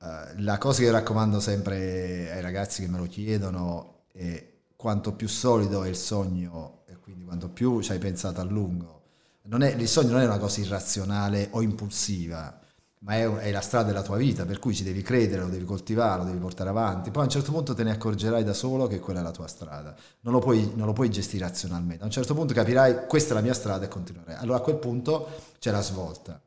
Uh, 0.00 0.40
la 0.42 0.58
cosa 0.58 0.82
che 0.82 0.90
raccomando 0.90 1.40
sempre 1.40 2.32
ai 2.32 2.40
ragazzi 2.40 2.82
che 2.82 2.88
me 2.88 2.98
lo 2.98 3.06
chiedono 3.06 4.04
è 4.12 4.44
quanto 4.76 5.12
più 5.12 5.28
solido 5.28 5.82
è 5.82 5.88
il 5.88 5.96
sogno 5.96 6.82
e 6.86 6.96
quindi 6.98 7.24
quanto 7.24 7.48
più 7.48 7.80
ci 7.80 7.92
hai 7.92 7.98
pensato 7.98 8.40
a 8.40 8.44
lungo. 8.44 9.02
È, 9.42 9.64
il 9.64 9.88
sogno 9.88 10.12
non 10.12 10.20
è 10.20 10.26
una 10.26 10.38
cosa 10.38 10.60
irrazionale 10.60 11.48
o 11.52 11.62
impulsiva, 11.62 12.60
ma 13.00 13.14
è, 13.14 13.28
è, 13.28 13.50
la 13.50 13.60
strada 13.60 13.88
della 13.88 14.02
tua 14.02 14.16
vita, 14.16 14.44
per 14.44 14.58
cui 14.58 14.74
ci 14.74 14.82
devi 14.82 15.02
credere, 15.02 15.42
lo 15.42 15.48
devi 15.48 15.64
coltivare, 15.64 16.18
lo 16.18 16.24
devi 16.26 16.38
portare 16.38 16.68
avanti. 16.68 17.10
Poi 17.10 17.22
a 17.22 17.24
un 17.24 17.30
certo 17.30 17.52
punto 17.52 17.74
te 17.74 17.84
ne 17.84 17.92
accorgerai 17.92 18.44
da 18.44 18.52
solo 18.52 18.86
che 18.86 18.98
quella 18.98 19.20
è 19.20 19.22
la 19.22 19.30
tua 19.30 19.46
strada, 19.46 19.94
non 20.20 20.32
lo 20.32 20.40
puoi, 20.40 20.72
non 20.74 20.86
lo 20.86 20.92
puoi 20.92 21.10
gestire 21.10 21.44
razionalmente. 21.44 22.02
A 22.02 22.06
un 22.06 22.12
certo 22.12 22.34
punto 22.34 22.54
capirai 22.54 23.06
questa 23.06 23.32
è 23.32 23.34
la 23.34 23.42
mia 23.42 23.54
strada 23.54 23.84
e 23.84 23.88
continuerai. 23.88 24.36
Allora 24.36 24.58
a 24.58 24.60
quel 24.60 24.76
punto 24.76 25.28
c'è 25.58 25.70
la 25.70 25.82
svolta. 25.82 26.40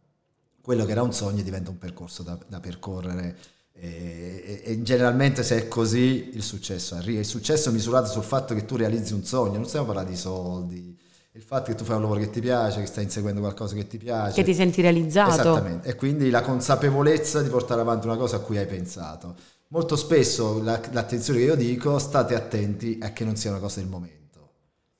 Quello 0.61 0.85
che 0.85 0.91
era 0.91 1.01
un 1.01 1.13
sogno 1.13 1.41
diventa 1.41 1.69
un 1.69 1.77
percorso 1.77 2.23
da, 2.23 2.37
da 2.47 2.59
percorrere. 2.59 3.37
E, 3.73 4.61
e, 4.63 4.71
e, 4.71 4.81
generalmente 4.83 5.43
se 5.43 5.57
è 5.57 5.67
così 5.67 6.31
il 6.33 6.43
successo 6.43 6.95
arriva. 6.95 7.19
Il 7.19 7.25
successo 7.25 7.69
è 7.69 7.71
misurato 7.71 8.09
sul 8.11 8.23
fatto 8.23 8.53
che 8.53 8.65
tu 8.65 8.75
realizzi 8.75 9.13
un 9.13 9.23
sogno, 9.23 9.55
non 9.55 9.65
stiamo 9.65 9.85
parlando 9.85 10.11
di 10.11 10.17
soldi, 10.17 10.99
il 11.33 11.41
fatto 11.41 11.71
che 11.71 11.75
tu 11.75 11.85
fai 11.85 11.95
un 11.95 12.01
lavoro 12.01 12.19
che 12.19 12.29
ti 12.29 12.41
piace, 12.41 12.81
che 12.81 12.85
stai 12.85 13.05
inseguendo 13.05 13.39
qualcosa 13.39 13.73
che 13.73 13.87
ti 13.87 13.97
piace. 13.97 14.33
Che 14.33 14.43
ti 14.43 14.53
senti 14.53 14.81
realizzato. 14.81 15.31
Esattamente, 15.31 15.87
e 15.87 15.95
quindi 15.95 16.29
la 16.29 16.41
consapevolezza 16.41 17.41
di 17.41 17.49
portare 17.49 17.81
avanti 17.81 18.05
una 18.05 18.17
cosa 18.17 18.35
a 18.35 18.39
cui 18.39 18.57
hai 18.57 18.67
pensato. 18.67 19.35
Molto 19.69 19.95
spesso 19.95 20.61
la, 20.61 20.79
l'attenzione 20.91 21.39
che 21.39 21.45
io 21.45 21.55
dico, 21.55 21.97
state 21.99 22.35
attenti 22.35 22.99
a 23.01 23.13
che 23.13 23.23
non 23.23 23.37
sia 23.37 23.49
una 23.49 23.59
cosa 23.59 23.79
del 23.79 23.87
momento. 23.87 24.49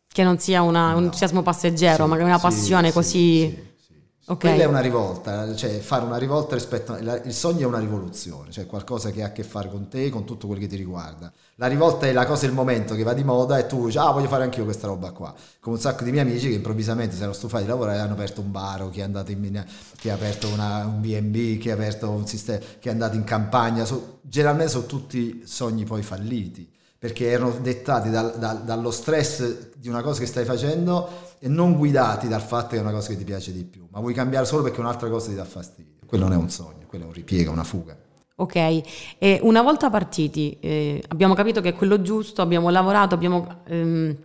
Che 0.07 0.23
non 0.23 0.39
sia 0.39 0.61
una, 0.61 0.91
no. 0.91 0.97
un 0.97 1.03
entusiasmo 1.03 1.41
passeggero, 1.41 2.05
sì, 2.05 2.09
ma 2.09 2.15
che 2.17 2.23
una 2.23 2.39
passione 2.39 2.87
sì, 2.87 2.93
così... 2.93 3.09
Sì, 3.09 3.69
Okay. 4.23 4.51
Quella 4.51 4.65
è 4.65 4.67
una 4.67 4.81
rivolta, 4.81 5.55
cioè 5.55 5.79
fare 5.79 6.05
una 6.05 6.17
rivolta 6.17 6.53
rispetto 6.53 6.93
a... 6.93 7.21
Il 7.23 7.33
sogno 7.33 7.61
è 7.61 7.65
una 7.65 7.79
rivoluzione, 7.79 8.51
cioè 8.51 8.67
qualcosa 8.67 9.09
che 9.09 9.23
ha 9.23 9.27
a 9.27 9.31
che 9.31 9.41
fare 9.43 9.67
con 9.67 9.87
te, 9.87 10.09
con 10.11 10.25
tutto 10.25 10.45
quello 10.45 10.61
che 10.61 10.67
ti 10.67 10.75
riguarda. 10.75 11.31
La 11.55 11.65
rivolta 11.65 12.05
è 12.05 12.13
la 12.13 12.25
cosa 12.27 12.45
del 12.45 12.53
momento 12.53 12.93
che 12.93 13.01
va 13.01 13.13
di 13.13 13.23
moda 13.23 13.57
e 13.57 13.65
tu 13.65 13.85
dici, 13.85 13.97
ah 13.97 14.11
voglio 14.11 14.27
fare 14.27 14.43
anch'io 14.43 14.63
questa 14.63 14.85
roba 14.85 15.11
qua. 15.11 15.33
Come 15.59 15.75
un 15.75 15.81
sacco 15.81 16.03
di 16.03 16.11
miei 16.11 16.23
amici 16.23 16.49
che 16.49 16.53
improvvisamente 16.53 17.13
si 17.13 17.21
erano 17.21 17.33
stufati 17.33 17.63
di 17.63 17.69
lavorare 17.69 17.97
hanno 17.97 18.13
aperto 18.13 18.41
un 18.41 18.51
bar 18.51 18.83
o 18.83 18.89
chi 18.89 18.99
è 18.99 19.03
andato 19.03 19.31
in 19.31 19.65
chi 19.97 20.09
ha 20.09 20.13
aperto 20.13 20.47
una, 20.49 20.85
un 20.85 21.01
B&B, 21.01 21.57
chi 21.57 21.71
ha 21.71 21.73
aperto 21.73 22.09
un 22.11 22.27
sistema, 22.27 22.59
chi 22.79 22.89
è 22.89 22.91
andato 22.91 23.15
in 23.15 23.23
campagna. 23.23 23.85
So, 23.85 24.19
generalmente 24.21 24.71
sono 24.71 24.85
tutti 24.85 25.41
sogni 25.45 25.83
poi 25.83 26.03
falliti 26.03 26.71
perché 27.01 27.31
erano 27.31 27.49
dettati 27.59 28.11
dal, 28.11 28.35
dal, 28.37 28.63
dallo 28.63 28.91
stress 28.91 29.69
di 29.75 29.89
una 29.89 30.03
cosa 30.03 30.19
che 30.19 30.27
stai 30.27 30.45
facendo 30.45 31.09
e 31.39 31.47
non 31.47 31.75
guidati 31.75 32.27
dal 32.27 32.43
fatto 32.43 32.75
che 32.75 32.77
è 32.77 32.79
una 32.79 32.91
cosa 32.91 33.09
che 33.09 33.17
ti 33.17 33.23
piace 33.23 33.51
di 33.51 33.63
più, 33.63 33.87
ma 33.89 33.99
vuoi 33.99 34.13
cambiare 34.13 34.45
solo 34.45 34.61
perché 34.61 34.81
un'altra 34.81 35.09
cosa 35.09 35.29
ti 35.29 35.33
dà 35.33 35.43
fastidio. 35.43 35.93
Quello 36.05 36.25
non 36.25 36.33
è 36.33 36.37
un 36.39 36.51
sogno, 36.51 36.85
quello 36.85 37.05
è 37.05 37.07
un 37.07 37.13
ripiego, 37.13 37.51
una 37.51 37.63
fuga. 37.63 37.97
Ok, 38.35 38.81
e 39.17 39.39
una 39.41 39.63
volta 39.63 39.89
partiti 39.89 40.55
eh, 40.59 41.03
abbiamo 41.07 41.33
capito 41.33 41.59
che 41.59 41.69
è 41.69 41.73
quello 41.73 42.03
giusto, 42.03 42.43
abbiamo 42.43 42.69
lavorato, 42.69 43.15
abbiamo 43.15 43.61
ehm, 43.65 44.15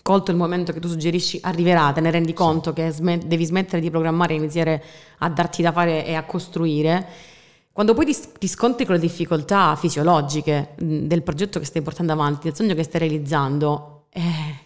colto 0.00 0.30
il 0.30 0.36
momento 0.36 0.72
che 0.72 0.78
tu 0.78 0.86
suggerisci 0.86 1.40
arriverà, 1.42 1.90
te 1.90 2.00
ne 2.00 2.12
rendi 2.12 2.32
conto 2.32 2.70
sì. 2.70 2.76
che 2.76 2.90
sm- 2.92 3.24
devi 3.24 3.44
smettere 3.44 3.82
di 3.82 3.90
programmare 3.90 4.34
e 4.34 4.36
iniziare 4.36 4.84
a 5.18 5.28
darti 5.30 5.62
da 5.62 5.72
fare 5.72 6.06
e 6.06 6.14
a 6.14 6.22
costruire. 6.22 7.32
Quando 7.74 7.92
poi 7.92 8.06
ti, 8.06 8.16
ti 8.38 8.46
scontri 8.46 8.86
con 8.86 8.94
le 8.94 9.00
difficoltà 9.00 9.74
fisiologiche 9.74 10.76
mh, 10.78 10.98
del 11.06 11.24
progetto 11.24 11.58
che 11.58 11.64
stai 11.64 11.82
portando 11.82 12.12
avanti, 12.12 12.46
del 12.46 12.54
sogno 12.54 12.72
che 12.72 12.84
stai 12.84 13.00
realizzando, 13.00 14.04
eh, 14.10 14.20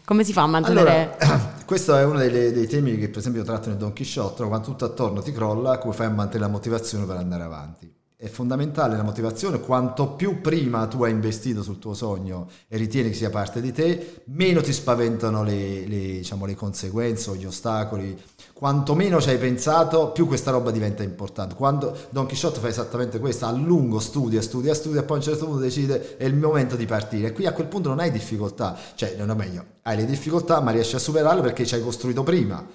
come 0.05 0.25
si 0.25 0.35
fa 0.35 0.43
a 0.43 0.47
mantenere... 0.47 1.17
Allora, 1.19 1.55
questo 1.65 1.97
è 1.97 2.05
uno 2.05 2.19
dei, 2.19 2.53
dei, 2.53 2.67
temi 2.67 2.99
che 2.99 3.09
per 3.09 3.21
esempio 3.21 3.45
tratto 3.45 3.71
nel 3.71 3.79
Don 3.79 3.95
Quixote, 3.95 4.45
quando 4.45 4.67
tutto 4.67 4.85
attorno 4.85 5.23
ti 5.23 5.33
crolla, 5.33 5.79
come 5.79 5.95
fai 5.95 6.05
a 6.05 6.11
mantenere 6.11 6.50
la 6.50 6.55
motivazione 6.55 7.07
per 7.07 7.17
andare 7.17 7.45
avanti? 7.45 7.91
È 8.15 8.27
fondamentale 8.27 8.95
la 8.95 9.05
motivazione, 9.05 9.59
quanto 9.61 10.11
più 10.11 10.43
prima 10.43 10.87
tu 10.87 11.03
hai 11.03 11.11
investito 11.11 11.62
sul 11.62 11.79
tuo 11.79 11.95
sogno 11.95 12.47
e 12.69 12.77
ritieni 12.77 13.09
che 13.09 13.17
sia 13.17 13.31
parte 13.31 13.62
di 13.62 13.73
te, 13.73 14.23
meno 14.27 14.61
ti 14.61 14.75
spaventano 14.75 15.43
le, 15.43 15.87
le, 15.87 15.97
diciamo, 16.19 16.45
le 16.45 16.55
conseguenze 16.55 17.31
o 17.31 17.37
gli 17.37 17.47
ostacoli 17.47 18.21
quanto 18.59 18.97
meno 18.97 19.21
ci 19.21 19.29
hai 19.29 19.38
pensato, 19.38 20.11
più 20.11 20.27
questa 20.27 20.50
roba 20.50 20.73
diventa 20.73 21.05
importante. 21.05 21.55
Quando 21.55 21.97
Don 22.11 22.27
Quixote 22.27 22.59
fa 22.59 22.67
esattamente 22.67 23.21
questo, 23.21 23.47
a 23.47 23.53
lungo 23.53 24.00
studia, 24.00 24.43
studia, 24.43 24.75
studia, 24.75 25.03
e 25.03 25.05
poi 25.05 25.19
a 25.19 25.21
un 25.21 25.25
certo 25.25 25.45
punto 25.45 25.61
decide 25.61 26.17
è 26.17 26.25
il 26.25 26.35
momento 26.35 26.75
di 26.75 26.85
partire. 26.85 27.29
E 27.29 27.33
qui 27.33 27.47
a 27.47 27.53
quel 27.53 27.69
punto 27.69 27.88
non 27.88 28.00
hai 28.00 28.11
difficoltà, 28.11 28.77
cioè 28.97 29.15
non 29.17 29.31
è 29.31 29.35
meglio, 29.35 29.65
hai 29.83 29.99
le 29.99 30.07
difficoltà 30.07 30.61
ma 30.61 30.73
riesci 30.73 30.97
a 30.97 30.99
superarle 30.99 31.41
perché 31.41 31.65
ci 31.65 31.77
hai 31.77 31.81
costruito 31.81 32.25
prima. 32.25 32.67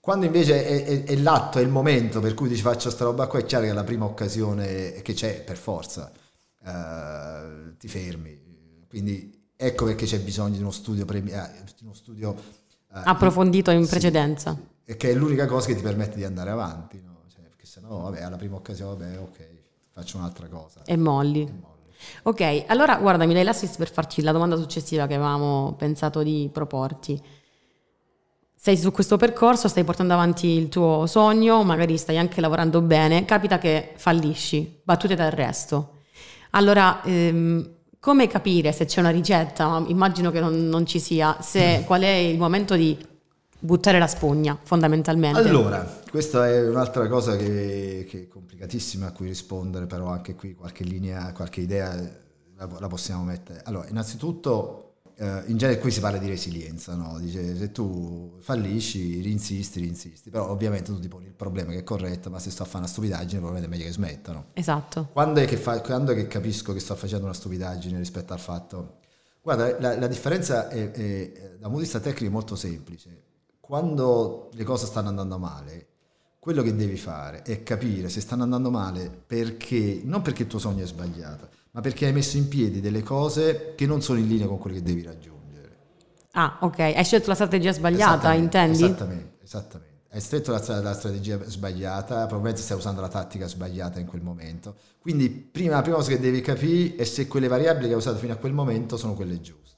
Quando 0.00 0.26
invece 0.26 0.66
è, 0.66 0.84
è, 0.84 1.04
è 1.04 1.14
l'atto, 1.14 1.60
è 1.60 1.62
il 1.62 1.68
momento 1.68 2.18
per 2.18 2.34
cui 2.34 2.48
dici 2.48 2.62
faccio 2.62 2.90
sta 2.90 3.04
roba 3.04 3.28
qua, 3.28 3.38
è 3.38 3.44
chiaro 3.44 3.66
che 3.66 3.70
è 3.70 3.74
la 3.74 3.84
prima 3.84 4.06
occasione 4.06 4.90
che 5.02 5.12
c'è 5.12 5.42
per 5.42 5.56
forza, 5.56 6.10
uh, 6.64 7.76
ti 7.78 7.86
fermi. 7.86 8.86
Quindi 8.88 9.52
ecco 9.54 9.84
perché 9.84 10.04
c'è 10.04 10.18
bisogno 10.18 10.56
di 10.56 10.60
uno 10.62 10.72
studio, 10.72 11.04
premi- 11.04 11.30
eh, 11.30 11.48
di 11.78 11.84
uno 11.84 11.94
studio 11.94 12.30
uh, 12.30 13.02
approfondito 13.04 13.70
in 13.70 13.86
precedenza. 13.86 14.52
Sì 14.52 14.76
e 14.90 14.96
che 14.96 15.10
è 15.10 15.14
l'unica 15.14 15.44
cosa 15.44 15.66
che 15.66 15.74
ti 15.74 15.82
permette 15.82 16.16
di 16.16 16.24
andare 16.24 16.48
avanti, 16.48 16.98
no? 17.04 17.24
cioè, 17.28 17.42
perché 17.42 17.66
se 17.66 17.78
no, 17.82 18.00
vabbè, 18.04 18.22
alla 18.22 18.38
prima 18.38 18.56
occasione, 18.56 19.04
vabbè, 19.04 19.18
ok, 19.18 19.48
faccio 19.92 20.16
un'altra 20.16 20.46
cosa. 20.46 20.80
E 20.86 20.96
molli. 20.96 21.42
E 21.42 21.52
molli. 21.52 21.92
Ok, 22.22 22.64
allora 22.68 22.96
guarda, 22.96 23.26
mi 23.26 23.34
dai 23.34 23.44
l'assist 23.44 23.76
per 23.76 23.92
farci 23.92 24.22
la 24.22 24.32
domanda 24.32 24.56
successiva 24.56 25.06
che 25.06 25.12
avevamo 25.12 25.74
pensato 25.76 26.22
di 26.22 26.48
proporti. 26.50 27.22
Sei 28.54 28.78
su 28.78 28.90
questo 28.90 29.18
percorso, 29.18 29.68
stai 29.68 29.84
portando 29.84 30.14
avanti 30.14 30.46
il 30.46 30.70
tuo 30.70 31.04
sogno, 31.04 31.62
magari 31.64 31.98
stai 31.98 32.16
anche 32.16 32.40
lavorando 32.40 32.80
bene, 32.80 33.26
capita 33.26 33.58
che 33.58 33.92
fallisci, 33.94 34.80
battute 34.82 35.14
d'arresto. 35.14 35.96
Allora, 36.52 37.02
ehm, 37.02 37.74
come 38.00 38.26
capire 38.26 38.72
se 38.72 38.86
c'è 38.86 39.00
una 39.00 39.10
ricetta? 39.10 39.84
Immagino 39.86 40.30
che 40.30 40.40
non, 40.40 40.66
non 40.66 40.86
ci 40.86 40.98
sia, 40.98 41.36
se, 41.42 41.82
qual 41.86 42.00
è 42.00 42.08
il 42.08 42.38
momento 42.38 42.74
di 42.74 42.96
buttare 43.58 43.98
la 43.98 44.06
spugna 44.06 44.58
fondamentalmente. 44.62 45.40
Allora, 45.40 46.00
questa 46.10 46.48
è 46.48 46.66
un'altra 46.66 47.08
cosa 47.08 47.36
che, 47.36 48.06
che, 48.08 48.22
è 48.22 48.28
complicatissima 48.28 49.06
a 49.06 49.12
cui 49.12 49.26
rispondere, 49.26 49.86
però 49.86 50.06
anche 50.06 50.34
qui 50.34 50.54
qualche 50.54 50.84
linea, 50.84 51.32
qualche 51.32 51.60
idea 51.60 51.94
la, 52.56 52.68
la 52.78 52.86
possiamo 52.86 53.24
mettere. 53.24 53.62
Allora, 53.64 53.88
innanzitutto, 53.88 54.84
eh, 55.16 55.42
in 55.46 55.56
genere 55.56 55.80
qui 55.80 55.90
si 55.90 56.00
parla 56.00 56.18
di 56.18 56.28
resilienza, 56.28 56.94
no? 56.94 57.18
Dice, 57.18 57.56
se 57.56 57.72
tu 57.72 58.36
fallisci, 58.38 59.20
rinsisti, 59.20 59.80
rinsisti, 59.80 60.30
però 60.30 60.48
ovviamente 60.48 60.92
tu 60.92 61.00
ti 61.00 61.08
poni 61.08 61.26
il 61.26 61.34
problema 61.34 61.72
che 61.72 61.78
è 61.78 61.84
corretto, 61.84 62.30
ma 62.30 62.38
se 62.38 62.50
sto 62.50 62.62
a 62.62 62.66
fare 62.66 62.78
una 62.78 62.86
stupidaggine 62.86 63.40
probabilmente 63.40 63.66
è 63.66 63.76
meglio 63.76 63.90
che 63.90 63.94
smettano. 63.94 64.44
Esatto. 64.52 65.08
Quando 65.12 65.40
è 65.40 65.46
che, 65.46 65.56
fa, 65.56 65.80
quando 65.80 66.12
è 66.12 66.14
che 66.14 66.28
capisco 66.28 66.72
che 66.72 66.80
sto 66.80 66.94
facendo 66.94 67.24
una 67.24 67.34
stupidaggine 67.34 67.98
rispetto 67.98 68.32
al 68.32 68.40
fatto... 68.40 68.96
Guarda, 69.40 69.78
la, 69.80 69.98
la 69.98 70.06
differenza 70.08 70.68
è, 70.68 70.90
è, 70.90 71.32
da 71.58 71.66
un 71.66 71.72
punto 71.72 71.76
di 71.76 71.82
vista 71.82 72.00
tecnico 72.00 72.26
è 72.26 72.28
molto 72.28 72.54
semplice 72.54 73.27
quando 73.68 74.48
le 74.54 74.64
cose 74.64 74.86
stanno 74.86 75.10
andando 75.10 75.36
male, 75.36 75.86
quello 76.38 76.62
che 76.62 76.74
devi 76.74 76.96
fare 76.96 77.42
è 77.42 77.62
capire 77.62 78.08
se 78.08 78.22
stanno 78.22 78.42
andando 78.42 78.70
male 78.70 79.10
perché, 79.10 80.00
non 80.04 80.22
perché 80.22 80.44
il 80.44 80.48
tuo 80.48 80.58
sogno 80.58 80.84
è 80.84 80.86
sbagliato, 80.86 81.50
ma 81.72 81.82
perché 81.82 82.06
hai 82.06 82.14
messo 82.14 82.38
in 82.38 82.48
piedi 82.48 82.80
delle 82.80 83.02
cose 83.02 83.74
che 83.76 83.84
non 83.84 84.00
sono 84.00 84.20
in 84.20 84.26
linea 84.26 84.46
con 84.46 84.56
quello 84.56 84.76
che 84.76 84.82
devi 84.82 85.02
raggiungere. 85.02 85.76
Ah, 86.30 86.56
ok, 86.62 86.78
hai 86.78 87.04
scelto 87.04 87.28
la 87.28 87.34
strategia 87.34 87.70
sbagliata, 87.72 88.32
intendi? 88.32 88.84
Esattamente, 88.84 89.44
esattamente. 89.44 89.96
Hai 90.12 90.20
stretto 90.22 90.50
la, 90.50 90.80
la, 90.80 90.94
strategia 90.94 91.38
sbagliata, 91.44 92.20
probabilmente 92.20 92.62
stai 92.62 92.78
usando 92.78 93.02
la 93.02 93.08
tattica 93.08 93.46
sbagliata 93.46 94.00
in 94.00 94.06
quel 94.06 94.22
momento. 94.22 94.76
Quindi 94.98 95.28
prima, 95.28 95.74
la 95.74 95.82
prima 95.82 95.96
cosa 95.96 96.08
che 96.08 96.18
devi 96.18 96.40
capire 96.40 96.96
è 96.96 97.04
se 97.04 97.26
quelle 97.26 97.48
variabili 97.48 97.88
che 97.88 97.92
hai 97.92 97.98
usato 97.98 98.16
fino 98.16 98.32
a 98.32 98.36
quel 98.36 98.54
momento 98.54 98.96
sono 98.96 99.12
quelle 99.12 99.38
giuste. 99.42 99.77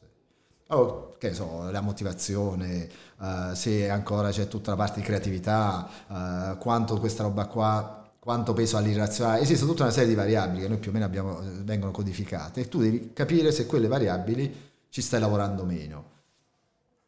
Allora, 0.72 1.08
che 1.18 1.34
so, 1.34 1.68
la 1.70 1.80
motivazione, 1.80 2.88
uh, 3.18 3.54
se 3.54 3.90
ancora 3.90 4.30
c'è 4.30 4.46
tutta 4.46 4.70
la 4.70 4.76
parte 4.76 5.00
di 5.00 5.06
creatività, 5.06 5.88
uh, 6.06 6.58
quanto 6.58 6.96
questa 6.98 7.24
roba 7.24 7.46
qua, 7.46 8.08
quanto 8.20 8.52
peso 8.52 8.76
all'irrazionale, 8.76 9.40
esiste 9.40 9.66
tutta 9.66 9.82
una 9.82 9.92
serie 9.92 10.08
di 10.08 10.14
variabili 10.14 10.62
che 10.62 10.68
noi 10.68 10.78
più 10.78 10.90
o 10.90 10.92
meno 10.92 11.06
abbiamo, 11.06 11.40
eh, 11.40 11.46
vengono 11.64 11.90
codificate 11.90 12.60
e 12.60 12.68
tu 12.68 12.78
devi 12.80 13.10
capire 13.12 13.50
se 13.50 13.66
quelle 13.66 13.88
variabili 13.88 14.70
ci 14.88 15.02
stai 15.02 15.18
lavorando 15.18 15.64
meno. 15.64 16.04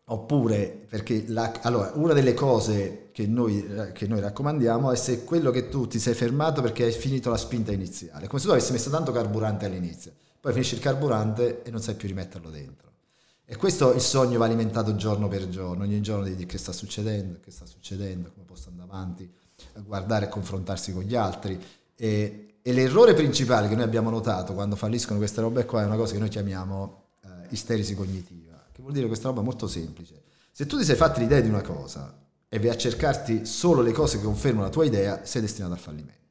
Oppure, 0.07 0.87
perché 0.89 1.25
la, 1.29 1.53
allora, 1.63 1.93
una 1.95 2.15
delle 2.15 2.35
cose 2.35 3.11
che 3.13 3.27
noi, 3.29 3.65
che 3.93 4.09
noi, 4.09 4.21
raccomandiamo 4.21 4.91
è 4.91 4.97
se 4.97 5.23
quello 5.23 5.53
che 5.53 5.69
tu 5.69 5.87
ti 5.87 6.01
sei 6.01 6.15
fermato 6.15 6.61
perché 6.63 6.85
hai 6.85 6.93
finito 6.93 7.31
la 7.31 7.37
spinta 7.37 7.71
iniziale, 7.71 8.27
come 8.27 8.41
se 8.41 8.47
tu 8.47 8.53
avessi 8.53 8.73
messo 8.73 8.91
tanto 8.91 9.13
carburante 9.13 9.67
all'inizio, 9.67 10.13
poi 10.41 10.53
finisci 10.53 10.75
il 10.75 10.81
carburante 10.81 11.63
e 11.63 11.71
non 11.71 11.81
sai 11.81 11.95
più 11.95 12.09
rimetterlo 12.09 12.51
dentro. 12.51 12.92
E 13.53 13.57
questo 13.57 13.93
il 13.93 14.01
sogno 14.01 14.39
va 14.39 14.47
alimentato 14.47 14.97
giorno 14.97 15.29
per 15.29 15.47
giorno, 15.51 15.85
ogni 15.85 16.01
giorno 16.01 16.25
di 16.25 16.35
dire 16.35 16.47
che 16.47 16.57
sta 16.57 16.73
succedendo, 16.73 17.39
che 17.45 17.51
sta 17.51 17.67
succedendo, 17.67 18.31
come 18.33 18.47
posso 18.47 18.71
andare 18.71 18.89
avanti, 18.91 19.31
guardare 19.85 20.25
e 20.25 20.29
confrontarsi 20.31 20.91
con 20.95 21.03
gli 21.03 21.15
altri. 21.15 21.63
E, 21.95 22.55
e, 22.63 22.73
l'errore 22.73 23.13
principale 23.13 23.69
che 23.69 23.75
noi 23.75 23.85
abbiamo 23.85 24.09
notato 24.09 24.55
quando 24.55 24.75
falliscono 24.75 25.19
queste 25.19 25.43
robe 25.43 25.67
qua 25.67 25.83
è 25.83 25.85
una 25.85 25.97
cosa 25.97 26.15
che 26.15 26.19
noi 26.19 26.31
chiamiamo 26.31 27.03
eh, 27.25 27.29
isterisi 27.51 27.95
cognitiva, 27.95 28.59
che 28.73 28.81
vuol 28.81 28.95
dire 28.95 29.07
questa 29.07 29.29
roba 29.29 29.43
molto 29.43 29.69
semplice. 29.69 30.23
Se 30.51 30.65
tu 30.65 30.79
ti 30.79 30.85
sei 30.85 30.97
fatto 30.97 31.21
l'idea 31.21 31.41
di 31.41 31.49
una 31.51 31.61
cosa 31.61 32.11
e 32.49 32.59
vai 32.59 32.71
a 32.71 32.77
cercarti 32.79 33.45
solo 33.45 33.83
le 33.83 33.93
cose 33.93 34.17
che 34.17 34.25
confermano 34.25 34.65
la 34.65 34.73
tua 34.73 34.87
idea, 34.87 35.27
sei 35.27 35.43
destinato 35.43 35.75
al 35.75 35.79
fallimento. 35.79 36.22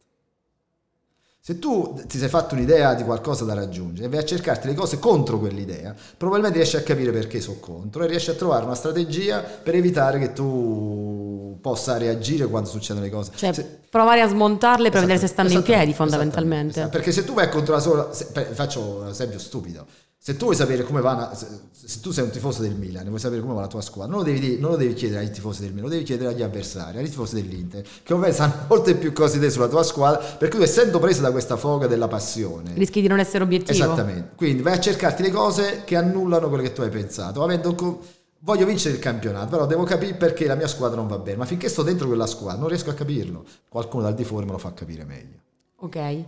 Se 1.43 1.57
tu 1.57 1.99
ti 2.05 2.19
sei 2.19 2.29
fatto 2.29 2.53
un'idea 2.53 2.93
di 2.93 3.03
qualcosa 3.03 3.45
da 3.45 3.55
raggiungere 3.55 4.05
e 4.05 4.09
vai 4.11 4.19
a 4.19 4.23
cercarti 4.23 4.67
le 4.67 4.75
cose 4.75 4.99
contro 4.99 5.39
quell'idea, 5.39 5.95
probabilmente 6.15 6.59
riesci 6.59 6.75
a 6.75 6.83
capire 6.83 7.11
perché 7.11 7.41
sono 7.41 7.57
contro 7.59 8.03
e 8.03 8.07
riesci 8.07 8.29
a 8.29 8.35
trovare 8.35 8.63
una 8.63 8.75
strategia 8.75 9.39
per 9.39 9.73
evitare 9.73 10.19
che 10.19 10.33
tu 10.33 11.57
possa 11.59 11.97
reagire 11.97 12.45
quando 12.45 12.69
succedono 12.69 13.05
le 13.05 13.11
cose. 13.11 13.31
Cioè, 13.33 13.53
se, 13.53 13.79
provare 13.89 14.21
a 14.21 14.27
smontarle 14.27 14.91
per 14.91 14.99
vedere 14.99 15.17
se 15.17 15.25
stanno 15.25 15.49
in 15.49 15.63
piedi, 15.63 15.95
fondamentalmente. 15.95 16.79
Esatto, 16.79 16.91
perché 16.91 17.11
se 17.11 17.23
tu 17.23 17.33
vai 17.33 17.49
contro 17.49 17.73
la 17.73 17.79
sola... 17.79 18.13
Se, 18.13 18.27
faccio 18.53 18.99
un 19.01 19.07
esempio 19.07 19.39
stupido 19.39 19.87
se 20.23 20.37
tu 20.37 20.43
vuoi 20.43 20.55
sapere 20.55 20.83
come 20.83 21.01
va, 21.01 21.13
una, 21.13 21.33
se, 21.33 21.47
se, 21.71 21.99
tu 21.99 22.11
sei 22.11 22.23
un 22.23 22.29
tifoso 22.29 22.61
del 22.61 22.75
Milan 22.75 23.07
vuoi 23.07 23.19
sapere 23.19 23.41
come 23.41 23.55
va 23.55 23.61
la 23.61 23.67
tua 23.67 23.81
squadra, 23.81 24.15
non 24.15 24.23
lo, 24.23 24.31
devi, 24.31 24.59
non 24.59 24.69
lo 24.69 24.77
devi 24.77 24.93
chiedere 24.93 25.21
ai 25.21 25.31
tifosi 25.31 25.61
del 25.61 25.71
Milan, 25.71 25.85
lo 25.85 25.89
devi 25.89 26.03
chiedere 26.03 26.29
agli 26.29 26.43
avversari, 26.43 26.99
ai 26.99 27.05
tifosi 27.05 27.41
dell'Inter, 27.41 27.81
che 27.81 28.13
ovviamente 28.13 28.35
sanno 28.37 28.53
molte 28.69 28.93
più 28.93 29.13
cose 29.13 29.39
di 29.39 29.45
te 29.45 29.51
sulla 29.51 29.67
tua 29.67 29.81
squadra, 29.81 30.19
perché 30.19 30.57
tu 30.57 30.61
essendo 30.61 30.99
preso 30.99 31.21
da 31.21 31.31
questa 31.31 31.57
foga 31.57 31.87
della 31.87 32.07
passione... 32.07 32.73
Rischi 32.75 33.01
di 33.01 33.07
non 33.07 33.17
essere 33.17 33.43
obiettivo. 33.43 33.71
Esattamente, 33.71 34.33
quindi 34.35 34.61
vai 34.61 34.73
a 34.73 34.79
cercarti 34.79 35.23
le 35.23 35.31
cose 35.31 35.81
che 35.85 35.95
annullano 35.95 36.49
quello 36.49 36.61
che 36.61 36.71
tu 36.71 36.81
hai 36.81 36.89
pensato, 36.91 37.41
avendo... 37.41 37.99
Voglio 38.43 38.65
vincere 38.67 38.95
il 38.95 39.01
campionato, 39.01 39.49
però 39.49 39.65
devo 39.65 39.83
capire 39.83 40.13
perché 40.13 40.45
la 40.45 40.55
mia 40.55 40.67
squadra 40.67 40.97
non 40.97 41.07
va 41.07 41.17
bene, 41.17 41.37
ma 41.37 41.45
finché 41.45 41.67
sto 41.67 41.81
dentro 41.81 42.05
quella 42.07 42.27
squadra 42.27 42.59
non 42.59 42.69
riesco 42.69 42.91
a 42.91 42.93
capirlo. 42.93 43.43
Qualcuno 43.67 44.03
dal 44.03 44.13
di 44.15 44.23
fuori 44.23 44.45
me 44.45 44.51
lo 44.51 44.57
fa 44.59 44.73
capire 44.73 45.03
meglio. 45.03 45.37
Ok, 45.77 46.23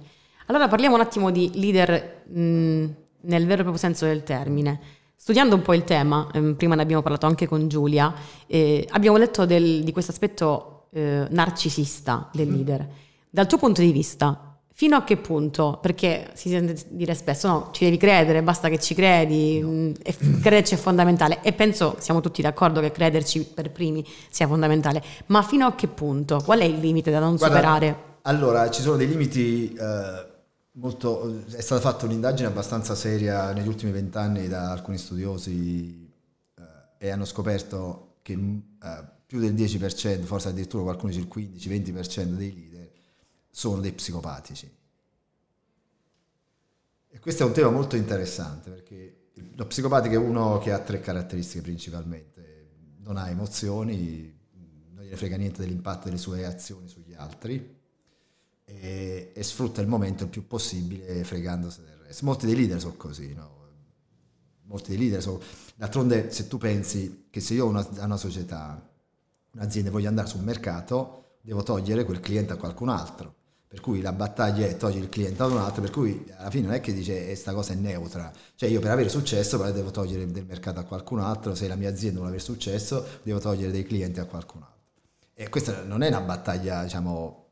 allora 0.48 0.68
parliamo 0.68 0.96
un 0.96 1.02
attimo 1.02 1.30
di 1.30 1.52
leader... 1.54 2.24
Mh 2.28 3.02
nel 3.24 3.46
vero 3.46 3.62
e 3.62 3.64
proprio 3.64 3.78
senso 3.78 4.06
del 4.06 4.24
termine. 4.24 4.80
Studiando 5.16 5.56
un 5.56 5.62
po' 5.62 5.74
il 5.74 5.84
tema, 5.84 6.28
ehm, 6.34 6.56
prima 6.56 6.76
ne 6.76 6.82
abbiamo 6.82 7.02
parlato 7.02 7.26
anche 7.26 7.48
con 7.48 7.68
Giulia, 7.70 8.14
eh, 8.46 8.86
abbiamo 8.92 9.18
letto 9.18 9.46
del, 9.46 9.84
di 9.84 9.92
questo 9.94 10.12
aspetto 10.12 10.88
eh, 10.92 11.28
narcisista 11.30 12.30
del 12.34 12.50
mm. 12.50 12.54
leader. 12.54 12.88
Dal 13.30 13.48
tuo 13.48 13.58
punto 13.58 13.80
di 13.80 13.94
vista, 13.94 14.58
fino 14.74 14.98
a 14.98 15.04
che 15.04 15.16
punto? 15.16 15.80
Perché 15.82 16.32
si 16.34 16.50
sente 16.50 16.76
dire 16.90 17.16
spesso, 17.16 17.48
no, 17.48 17.70
ci 17.72 17.86
devi 17.86 17.96
credere, 17.96 18.44
basta 18.44 18.68
che 18.68 18.80
ci 18.80 18.94
credi, 18.94 19.62
no. 19.62 19.70
mm, 19.70 19.92
crederci 20.42 20.74
è 20.74 20.78
fondamentale. 20.78 21.42
E 21.42 21.54
penso, 21.54 21.96
siamo 22.00 22.20
tutti 22.20 22.42
d'accordo 22.42 22.82
che 22.82 22.92
crederci 22.92 23.46
per 23.46 23.72
primi 23.72 24.06
sia 24.30 24.46
fondamentale. 24.46 25.02
Ma 25.28 25.42
fino 25.42 25.66
a 25.66 25.74
che 25.74 25.88
punto? 25.88 26.42
Qual 26.44 26.60
è 26.60 26.66
il 26.66 26.80
limite 26.80 27.12
da 27.12 27.20
non 27.20 27.38
Guarda, 27.38 27.56
superare? 27.56 27.98
Allora, 28.24 28.70
ci 28.70 28.82
sono 28.82 28.98
dei 28.98 29.08
limiti... 29.08 29.74
Uh 29.80 30.32
Molto, 30.76 31.46
è 31.46 31.62
stata 31.62 31.82
fatta 31.82 32.06
un'indagine 32.06 32.48
abbastanza 32.48 32.96
seria 32.96 33.52
negli 33.54 33.68
ultimi 33.68 33.92
vent'anni 33.92 34.48
da 34.48 34.72
alcuni 34.72 34.98
studiosi 34.98 36.12
eh, 36.56 36.64
e 36.98 37.10
hanno 37.12 37.26
scoperto 37.26 38.16
che 38.24 38.34
eh, 38.34 39.04
più 39.24 39.40
del 39.40 39.54
10%, 39.54 40.24
forse 40.24 40.48
addirittura 40.48 40.82
qualcuno 40.82 41.12
dice 41.12 41.28
il 41.28 41.32
15-20% 41.32 42.24
dei 42.24 42.56
leader 42.56 42.92
sono 43.52 43.82
dei 43.82 43.94
psicopatici. 43.94 44.78
E 47.10 47.20
questo 47.20 47.44
è 47.44 47.46
un 47.46 47.54
tema 47.54 47.70
molto 47.70 47.96
interessante 47.96 48.72
perché 48.72 49.30
lo 49.54 49.68
psicopatico 49.68 50.16
è 50.16 50.18
uno 50.18 50.58
che 50.58 50.72
ha 50.72 50.80
tre 50.80 51.00
caratteristiche 51.00 51.62
principalmente. 51.62 52.70
Non 53.04 53.18
ha 53.18 53.30
emozioni, 53.30 54.36
non 54.92 55.04
gliene 55.04 55.18
frega 55.18 55.38
niente 55.38 55.62
dell'impatto 55.62 56.06
delle 56.06 56.18
sue 56.18 56.46
azioni 56.46 56.88
sugli 56.88 57.14
altri 57.14 57.82
e, 58.66 59.32
e, 59.34 59.44
sfrutta 59.44 59.82
il 59.82 59.88
momento 59.88 60.24
il 60.24 60.30
più 60.30 60.48
possibile 60.48 61.24
fregandosi 61.24 61.82
del 61.82 61.98
resto. 62.06 62.26
Molti 62.26 62.46
dei 62.46 62.56
leader 62.56 62.80
sono 62.80 62.96
così, 62.96 63.34
no? 63.34 63.62
Molti 64.64 64.92
dei 64.92 65.00
leader 65.00 65.22
sono... 65.22 65.40
D'altronde 65.76 66.32
se 66.32 66.48
tu 66.48 66.58
pensi 66.58 67.28
che 67.30 67.40
se 67.40 67.54
io 67.54 67.66
ho 67.66 67.70
una, 67.70 67.88
una 68.00 68.18
società, 68.18 68.90
un'azienda 69.52 69.92
voglio 69.92 70.08
andare 70.08 70.28
sul 70.28 70.42
mercato, 70.42 71.38
devo 71.42 71.62
togliere 71.64 72.06
quel 72.06 72.20
cliente 72.20 72.54
a 72.54 72.56
qualcun 72.56 72.90
altro. 72.90 73.42
Per 73.68 73.82
cui 73.82 74.02
la 74.02 74.14
battaglia 74.14 74.68
è 74.68 74.78
togliere 74.78 75.06
il 75.06 75.10
cliente 75.10 75.42
ad 75.42 75.52
un 75.52 75.58
altro, 75.58 75.82
per 75.82 75.90
cui 75.90 76.32
alla 76.38 76.52
fine 76.52 76.68
non 76.68 76.76
è 76.76 76.80
che 76.80 76.94
dice 76.94 77.26
questa 77.26 77.52
eh, 77.52 77.54
cosa 77.56 77.74
è 77.74 77.76
neutra. 77.76 78.32
Cioè 78.56 78.70
io 78.70 78.80
per 78.80 78.92
avere 78.92 79.10
successo 79.10 79.58
però 79.58 79.72
devo 79.72 79.90
togliere 79.90 80.32
del 80.32 80.46
mercato 80.46 80.80
a 80.80 80.84
qualcun 80.84 81.20
altro, 81.20 81.56
se 81.56 81.68
la 81.68 81.76
mia 81.76 81.90
azienda 81.90 82.20
vuole 82.20 82.36
avere 82.36 82.44
successo 82.44 83.04
devo 83.24 83.40
togliere 83.40 83.72
dei 83.72 83.84
clienti 83.84 84.20
a 84.20 84.26
qualcun 84.26 84.62
altro. 84.62 84.74
E 85.34 85.50
questa 85.50 85.82
non 85.82 86.04
è 86.04 86.08
una 86.08 86.22
battaglia, 86.22 86.84
diciamo, 86.84 87.43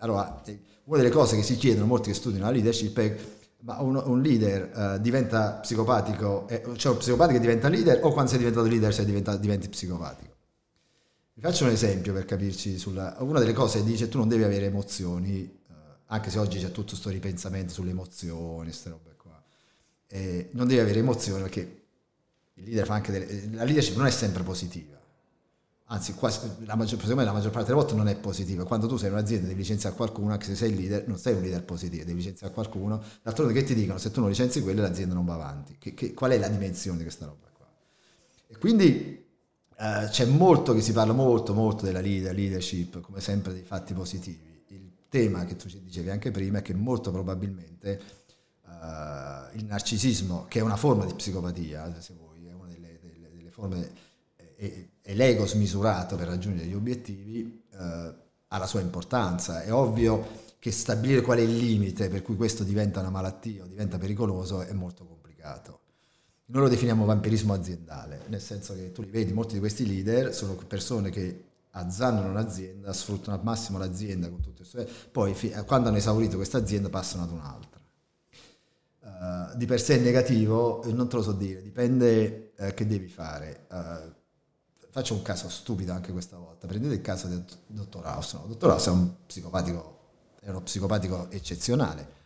allora, 0.00 0.42
eh, 0.44 0.60
una 0.84 0.98
delle 0.98 1.10
cose 1.10 1.36
che 1.36 1.42
si 1.42 1.56
chiedono 1.56 1.86
molti 1.86 2.10
che 2.10 2.14
studiano 2.14 2.46
la 2.46 2.50
leadership 2.50 2.98
è 2.98 3.16
ma 3.62 3.80
un, 3.80 3.94
un 4.02 4.22
leader 4.22 4.70
uh, 4.74 5.00
diventa 5.00 5.58
psicopatico, 5.60 6.48
eh, 6.48 6.62
cioè 6.76 6.92
un 6.92 6.98
psicopatico 6.98 7.38
che 7.38 7.44
diventa 7.44 7.68
leader 7.68 8.00
o 8.02 8.10
quando 8.10 8.30
sei 8.30 8.38
diventato 8.38 8.66
leader 8.66 8.94
sei 8.94 9.04
diventato, 9.04 9.38
diventi 9.38 9.68
psicopatico? 9.68 10.36
Vi 11.34 11.42
faccio 11.42 11.64
un 11.64 11.70
esempio 11.70 12.12
per 12.12 12.24
capirci. 12.24 12.78
Sulla, 12.78 13.16
una 13.20 13.38
delle 13.38 13.52
cose 13.52 13.84
dice 13.84 14.08
tu 14.08 14.18
non 14.18 14.28
devi 14.28 14.44
avere 14.44 14.66
emozioni, 14.66 15.42
uh, 15.68 15.72
anche 16.06 16.30
se 16.30 16.38
oggi 16.38 16.58
c'è 16.58 16.70
tutto 16.70 16.90
questo 16.90 17.10
ripensamento 17.10 17.74
sulle 17.74 17.90
emozioni, 17.90 18.64
queste 18.64 18.88
robe 18.88 19.14
qua. 19.16 19.42
Eh, 20.06 20.48
non 20.52 20.66
devi 20.66 20.80
avere 20.80 20.98
emozioni 20.98 21.42
perché 21.42 21.82
leader 22.54 23.00
delle, 23.08 23.50
la 23.52 23.64
leadership 23.64 23.96
non 23.96 24.06
è 24.06 24.10
sempre 24.10 24.42
positiva 24.42 24.99
anzi 25.92 26.14
quasi, 26.14 26.40
la, 26.64 26.76
maggior, 26.76 27.04
la 27.04 27.32
maggior 27.32 27.50
parte 27.50 27.68
delle 27.68 27.80
volte 27.80 27.94
non 27.94 28.08
è 28.08 28.16
positiva. 28.16 28.64
Quando 28.64 28.86
tu 28.86 28.96
sei 28.96 29.10
un'azienda 29.10 29.46
devi 29.48 29.60
licenziare 29.60 29.94
qualcuno, 29.96 30.32
anche 30.32 30.46
se 30.46 30.54
sei 30.54 30.70
il 30.70 30.76
leader, 30.76 31.08
non 31.08 31.18
sei 31.18 31.34
un 31.34 31.42
leader 31.42 31.64
positivo, 31.64 32.04
devi 32.04 32.18
licenziare 32.18 32.52
qualcuno. 32.52 33.02
D'altronde 33.22 33.52
che 33.52 33.64
ti 33.64 33.74
dicono, 33.74 33.98
se 33.98 34.10
tu 34.10 34.20
non 34.20 34.28
licenzi 34.28 34.62
quello 34.62 34.82
l'azienda 34.82 35.14
non 35.14 35.24
va 35.24 35.34
avanti. 35.34 35.76
Che, 35.78 35.94
che, 35.94 36.14
qual 36.14 36.30
è 36.30 36.38
la 36.38 36.48
dimensione 36.48 36.98
di 36.98 37.02
questa 37.02 37.26
roba 37.26 37.48
qua? 37.52 37.66
E 38.46 38.56
quindi 38.58 39.26
eh, 39.76 40.08
c'è 40.10 40.24
molto 40.26 40.72
che 40.74 40.80
si 40.80 40.92
parla 40.92 41.12
molto, 41.12 41.54
molto 41.54 41.84
della 41.84 42.00
leader, 42.00 42.34
leadership, 42.34 43.00
come 43.00 43.20
sempre 43.20 43.52
dei 43.52 43.64
fatti 43.64 43.92
positivi. 43.92 44.62
Il 44.68 44.92
tema 45.08 45.44
che 45.44 45.56
tu 45.56 45.68
ci 45.68 45.82
dicevi 45.82 46.10
anche 46.10 46.30
prima 46.30 46.58
è 46.58 46.62
che 46.62 46.72
molto 46.72 47.10
probabilmente 47.10 48.00
eh, 48.64 49.58
il 49.58 49.64
narcisismo, 49.64 50.46
che 50.48 50.60
è 50.60 50.62
una 50.62 50.76
forma 50.76 51.04
di 51.04 51.14
psicopatia, 51.14 52.00
se 52.00 52.14
vuoi, 52.16 52.46
è 52.46 52.52
una 52.52 52.68
delle, 52.68 53.00
delle, 53.02 53.28
delle 53.34 53.50
forme... 53.50 53.90
Eh, 54.54 54.90
e 55.10 55.14
l'ego 55.16 55.44
smisurato 55.44 56.14
per 56.14 56.28
raggiungere 56.28 56.68
gli 56.68 56.74
obiettivi 56.74 57.64
eh, 57.72 58.14
ha 58.46 58.58
la 58.58 58.66
sua 58.66 58.80
importanza. 58.80 59.60
È 59.60 59.72
ovvio 59.72 60.38
che 60.60 60.70
stabilire 60.70 61.20
qual 61.20 61.38
è 61.38 61.40
il 61.40 61.56
limite 61.56 62.08
per 62.08 62.22
cui 62.22 62.36
questo 62.36 62.62
diventa 62.62 63.00
una 63.00 63.10
malattia 63.10 63.64
o 63.64 63.66
diventa 63.66 63.98
pericoloso 63.98 64.60
è 64.60 64.72
molto 64.72 65.04
complicato. 65.04 65.80
Noi 66.46 66.62
lo 66.62 66.68
definiamo 66.68 67.04
vampirismo 67.04 67.52
aziendale, 67.52 68.22
nel 68.28 68.40
senso 68.40 68.72
che 68.74 68.92
tu 68.92 69.02
li 69.02 69.10
vedi, 69.10 69.32
molti 69.32 69.54
di 69.54 69.58
questi 69.58 69.84
leader 69.84 70.32
sono 70.32 70.54
persone 70.54 71.10
che 71.10 71.42
azzannano 71.70 72.28
un'azienda, 72.28 72.92
sfruttano 72.92 73.36
al 73.36 73.42
massimo 73.42 73.78
l'azienda 73.78 74.28
con 74.28 74.40
tutte 74.40 74.62
le 74.62 74.68
sue... 74.68 74.88
poi 75.10 75.34
quando 75.66 75.88
hanno 75.88 75.98
esaurito 75.98 76.36
questa 76.36 76.58
azienda 76.58 76.88
passano 76.88 77.24
ad 77.24 77.32
un'altra. 77.32 77.80
Uh, 79.02 79.56
di 79.56 79.66
per 79.66 79.80
sé 79.80 79.96
è 79.96 80.00
negativo, 80.00 80.84
non 80.92 81.08
te 81.08 81.16
lo 81.16 81.22
so 81.22 81.32
dire, 81.32 81.62
dipende 81.62 82.52
uh, 82.56 82.74
che 82.74 82.86
devi 82.86 83.08
fare. 83.08 83.66
Uh, 83.68 84.18
faccio 84.90 85.14
un 85.14 85.22
caso 85.22 85.48
stupido 85.48 85.92
anche 85.92 86.12
questa 86.12 86.36
volta. 86.36 86.66
Prendete 86.66 86.94
il 86.94 87.00
caso 87.00 87.28
del 87.28 87.44
dottor 87.66 88.04
House. 88.06 88.36
No? 88.36 88.42
Il 88.44 88.48
dottor 88.50 88.70
House 88.70 88.90
è 88.90 88.92
un 88.92 89.10
psicopatico, 89.26 89.98
è 90.40 90.48
uno 90.50 90.60
psicopatico 90.62 91.30
eccezionale. 91.30 92.18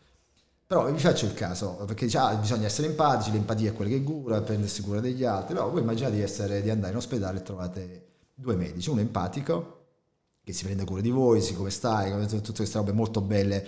Però 0.67 0.91
vi 0.91 0.99
faccio 0.99 1.27
il 1.27 1.35
caso, 1.35 1.75
perché 1.87 2.07
dice, 2.07 2.19
ah, 2.19 2.35
bisogna 2.35 2.67
essere 2.67 2.89
empatici, 2.89 3.31
l'empatia 3.31 3.71
è 3.71 3.75
quella 3.75 3.91
che 3.91 4.03
cura, 4.03 4.41
prendersi 4.41 4.83
cura 4.83 5.01
degli 5.01 5.23
altri. 5.23 5.55
Però 5.55 5.69
voi 5.71 5.83
immaginate 5.83 6.17
di, 6.17 6.23
essere, 6.23 6.63
di 6.63 6.71
andare 6.71 6.93
in 6.93 6.99
ospedale 6.99 7.39
e 7.39 7.43
trovate 7.43 8.07
due 8.35 8.57
medici, 8.57 8.89
uno 8.89 9.01
empatico, 9.01 9.83
che 10.43 10.53
si 10.53 10.65
prende 10.65 10.85
cura 10.85 11.03
di 11.03 11.11
voi, 11.11 11.43
si 11.43 11.55
come 11.55 11.71
stai, 11.71 12.11
come 12.11 12.27
tutte 12.27 12.53
queste 12.53 12.79
robe 12.79 12.93
molto 12.93 13.21
belle, 13.21 13.67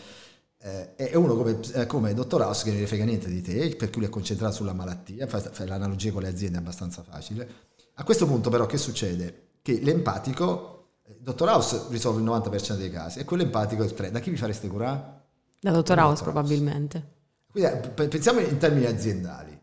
eh, 0.59 0.95
e 0.97 1.17
uno 1.17 1.37
come, 1.37 1.61
eh, 1.75 1.87
come 1.87 2.15
dottor 2.15 2.41
House 2.41 2.65
che 2.65 2.71
non 2.71 2.81
ne 2.81 2.87
frega 2.87 3.05
niente 3.05 3.29
di 3.29 3.43
te, 3.43 3.77
per 3.77 3.91
cui 3.91 4.05
è 4.05 4.09
concentrato 4.09 4.55
sulla 4.55 4.73
malattia, 4.73 5.27
fa, 5.27 5.39
fa 5.39 5.67
l'analogia 5.67 6.13
con 6.13 6.23
le 6.23 6.29
aziende 6.29 6.57
è 6.57 6.61
abbastanza 6.61 7.03
facile 7.03 7.75
a 7.99 8.05
questo 8.05 8.27
punto 8.27 8.51
però 8.51 8.67
che 8.67 8.77
succede? 8.77 9.45
Che 9.63 9.81
l'empatico, 9.83 10.89
il 11.07 11.13
eh, 11.13 11.19
dottor 11.21 11.49
House 11.49 11.87
risolve 11.89 12.21
il 12.21 12.27
90% 12.27 12.77
dei 12.77 12.91
casi 12.91 13.21
e 13.21 13.25
quello 13.25 13.43
empatico 13.43 13.83
è 13.83 13.87
il 13.87 13.95
3%. 13.97 14.11
Da 14.11 14.21
chi 14.21 14.31
vi 14.31 14.37
fareste 14.37 14.69
curare? 14.69 15.23
Da 15.61 15.71
dottor 15.71 15.99
House 15.99 16.23
probabilmente. 16.23 17.15
Quindi, 17.51 17.71
eh, 17.71 18.07
pensiamo 18.07 18.41
in 18.41 18.59
termini 18.59 18.85
aziendali. 18.85 19.59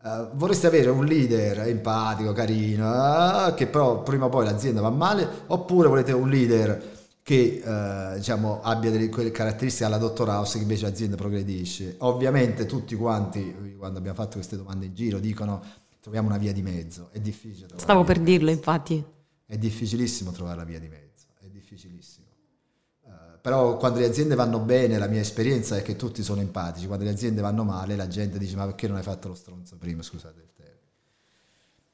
Uh, 0.00 0.28
vorreste 0.34 0.66
avere 0.66 0.90
un 0.90 1.06
leader 1.06 1.60
empatico, 1.60 2.32
carino, 2.32 3.46
uh, 3.46 3.54
che 3.54 3.66
però 3.66 4.02
prima 4.02 4.26
o 4.26 4.28
poi 4.28 4.44
l'azienda 4.44 4.80
va 4.80 4.90
male, 4.90 5.26
oppure 5.46 5.88
volete 5.88 6.12
un 6.12 6.28
leader 6.28 6.96
che 7.22 7.62
uh, 7.64 8.16
diciamo, 8.16 8.60
abbia 8.62 8.90
delle 8.90 9.08
quelle 9.08 9.30
caratteristiche 9.30 9.86
alla 9.86 9.98
dottor 9.98 10.28
House 10.28 10.56
che 10.58 10.62
invece 10.62 10.84
l'azienda 10.84 11.16
progredisce. 11.16 11.96
Ovviamente 11.98 12.66
tutti 12.66 12.94
quanti, 12.94 13.74
quando 13.78 13.98
abbiamo 13.98 14.16
fatto 14.16 14.36
queste 14.36 14.56
domande 14.56 14.86
in 14.86 14.94
giro, 14.94 15.18
dicono 15.18 15.62
troviamo 16.08 16.28
una 16.28 16.38
via 16.38 16.52
di 16.52 16.62
mezzo. 16.62 17.10
È 17.12 17.20
difficile. 17.20 17.68
Stavo 17.76 18.02
per 18.02 18.18
dirlo, 18.20 18.50
infatti. 18.50 19.04
È 19.44 19.56
difficilissimo 19.56 20.32
trovare 20.32 20.56
la 20.56 20.64
via 20.64 20.78
di 20.78 20.88
mezzo, 20.88 21.26
è 21.40 21.46
difficilissimo. 21.48 22.26
Uh, 23.02 23.10
però 23.40 23.76
quando 23.76 23.98
le 23.98 24.06
aziende 24.06 24.34
vanno 24.34 24.58
bene, 24.58 24.98
la 24.98 25.06
mia 25.06 25.20
esperienza 25.20 25.76
è 25.76 25.82
che 25.82 25.96
tutti 25.96 26.22
sono 26.22 26.40
empatici. 26.40 26.86
Quando 26.86 27.04
le 27.04 27.10
aziende 27.10 27.40
vanno 27.40 27.64
male, 27.64 27.94
la 27.96 28.08
gente 28.08 28.38
dice: 28.38 28.56
Ma 28.56 28.64
perché 28.64 28.88
non 28.88 28.96
hai 28.96 29.02
fatto 29.02 29.28
lo 29.28 29.34
stronzo 29.34 29.76
prima? 29.76 30.02
Scusate 30.02 30.40
il 30.40 30.50
termine. 30.54 30.78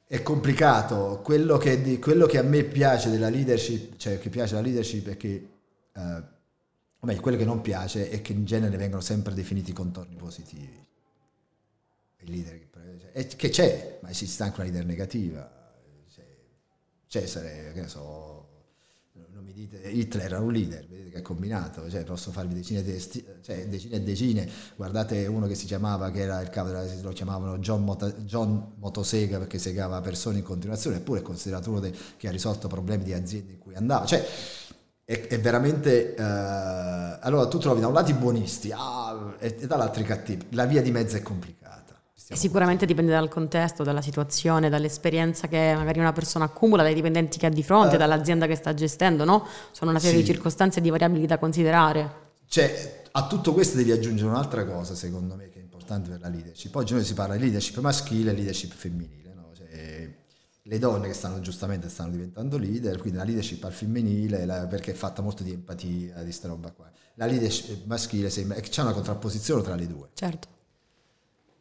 È 0.07 0.21
complicato. 0.21 1.19
Quello 1.23 1.57
che, 1.57 1.81
di, 1.81 1.99
quello 1.99 2.25
che, 2.25 2.37
a 2.37 2.43
me 2.43 2.63
piace 2.63 3.09
della 3.09 3.29
leadership, 3.29 3.97
cioè 3.97 4.17
che 4.19 4.29
piace 4.29 4.55
la 4.55 4.61
leadership, 4.61 5.09
è 5.09 5.17
che 5.17 5.49
uh, 5.93 5.99
o 6.01 7.05
meglio, 7.05 7.21
quello 7.21 7.37
che 7.37 7.45
non 7.45 7.61
piace 7.61 8.09
è 8.09 8.21
che 8.21 8.31
in 8.31 8.45
genere 8.45 8.77
vengono 8.77 9.01
sempre 9.01 9.33
definiti 9.33 9.73
contorni 9.73 10.15
positivi. 10.15 10.83
Il 12.19 12.31
leader 12.31 12.64
che, 13.23 13.49
c'è, 13.49 13.99
ma 14.01 14.09
esiste 14.09 14.43
anche 14.43 14.59
una 14.59 14.69
leader 14.69 14.85
negativa. 14.85 15.49
Cesare, 17.07 17.71
che 17.73 17.81
ne 17.81 17.87
so, 17.87 18.49
non 19.31 19.43
mi 19.45 19.53
dite, 19.53 19.77
Hitler 19.77 20.25
era 20.25 20.39
un 20.39 20.51
leader, 20.51 20.85
vedete 20.85 21.11
che 21.11 21.17
ha 21.19 21.21
combinato, 21.21 21.89
cioè 21.89 22.03
posso 22.03 22.31
farvi 22.31 22.55
decine, 22.55 22.83
de, 22.83 22.99
cioè 23.41 23.67
decine 23.67 23.95
e 23.95 24.01
decine, 24.01 24.49
guardate 24.75 25.25
uno 25.27 25.47
che 25.47 25.55
si 25.55 25.65
chiamava, 25.65 26.11
che 26.11 26.21
era 26.21 26.41
il 26.41 26.49
capo 26.49 26.69
della, 26.69 26.83
lo 27.01 27.11
chiamavano 27.11 27.59
John, 27.59 27.85
Mota, 27.85 28.11
John 28.11 28.73
Motosega 28.79 29.37
perché 29.37 29.59
segava 29.59 30.01
persone 30.01 30.39
in 30.39 30.43
continuazione, 30.43 30.97
eppure 30.97 31.19
è 31.19 31.23
considerato 31.23 31.69
uno 31.69 31.79
de, 31.79 31.93
che 32.17 32.27
ha 32.27 32.31
risolto 32.31 32.67
problemi 32.67 33.03
di 33.05 33.13
aziende 33.13 33.53
in 33.53 33.59
cui 33.59 33.75
andava, 33.75 34.05
cioè 34.05 34.25
è, 35.05 35.27
è 35.27 35.39
veramente... 35.39 36.15
Eh, 36.15 36.21
allora 36.21 37.47
tu 37.47 37.59
trovi 37.59 37.79
da 37.79 37.87
un 37.87 37.93
lato 37.93 38.11
i 38.11 38.15
buonisti 38.15 38.71
ah, 38.73 39.35
e, 39.39 39.55
e 39.57 39.67
dall'altro 39.67 40.01
i 40.01 40.05
cattivi, 40.05 40.47
la 40.49 40.65
via 40.65 40.81
di 40.81 40.91
mezzo 40.91 41.15
è 41.15 41.21
complicata. 41.21 41.84
Sicuramente 42.33 42.87
dipende 42.87 43.11
dal 43.11 43.29
contesto, 43.29 43.83
dalla 43.83 44.01
situazione, 44.01 44.69
dall'esperienza 44.69 45.47
che 45.47 45.73
magari 45.75 45.99
una 45.99 46.11
persona 46.11 46.45
accumula, 46.45 46.81
dai 46.81 46.95
dipendenti 46.95 47.37
che 47.37 47.45
ha 47.45 47.49
di 47.49 47.61
fronte, 47.61 47.95
eh. 47.95 47.97
dall'azienda 47.99 48.47
che 48.47 48.55
sta 48.55 48.73
gestendo, 48.73 49.25
no? 49.25 49.45
Sono 49.71 49.91
una 49.91 49.99
serie 49.99 50.17
sì. 50.17 50.23
di 50.23 50.31
circostanze 50.31 50.79
e 50.79 50.81
di 50.81 50.89
variabili 50.89 51.27
da 51.27 51.37
considerare. 51.37 52.23
Cioè, 52.47 53.03
a 53.11 53.27
tutto 53.27 53.53
questo 53.53 53.77
devi 53.77 53.91
aggiungere 53.91 54.29
un'altra 54.29 54.65
cosa, 54.65 54.95
secondo 54.95 55.35
me, 55.35 55.49
che 55.49 55.59
è 55.59 55.61
importante 55.61 56.09
per 56.09 56.19
la 56.19 56.29
leadership. 56.29 56.75
Oggi 56.75 56.93
noi 56.93 57.03
si 57.03 57.13
parla 57.13 57.35
di 57.35 57.41
leadership 57.41 57.77
maschile 57.77 58.31
e 58.31 58.33
leadership 58.33 58.73
femminile, 58.73 59.33
no? 59.35 59.51
Cioè, 59.53 60.11
le 60.63 60.79
donne 60.79 61.07
che 61.07 61.13
stanno 61.13 61.39
giustamente 61.41 61.89
stanno 61.89 62.09
diventando 62.09 62.57
leader, 62.57 62.97
quindi 62.97 63.19
la 63.19 63.23
leadership 63.23 63.63
al 63.65 63.71
femminile, 63.71 64.45
la, 64.45 64.65
perché 64.65 64.91
è 64.91 64.95
fatta 64.95 65.21
molto 65.21 65.43
di 65.43 65.51
empatia, 65.51 66.23
di 66.23 66.31
sta 66.31 66.47
roba 66.47 66.71
qua. 66.71 66.89
La 67.15 67.27
leadership 67.27 67.85
maschile 67.85 68.31
sembra, 68.31 68.59
c'è 68.59 68.81
una 68.81 68.93
contrapposizione 68.93 69.61
tra 69.61 69.75
le 69.75 69.85
due. 69.85 70.09
Certo. 70.15 70.53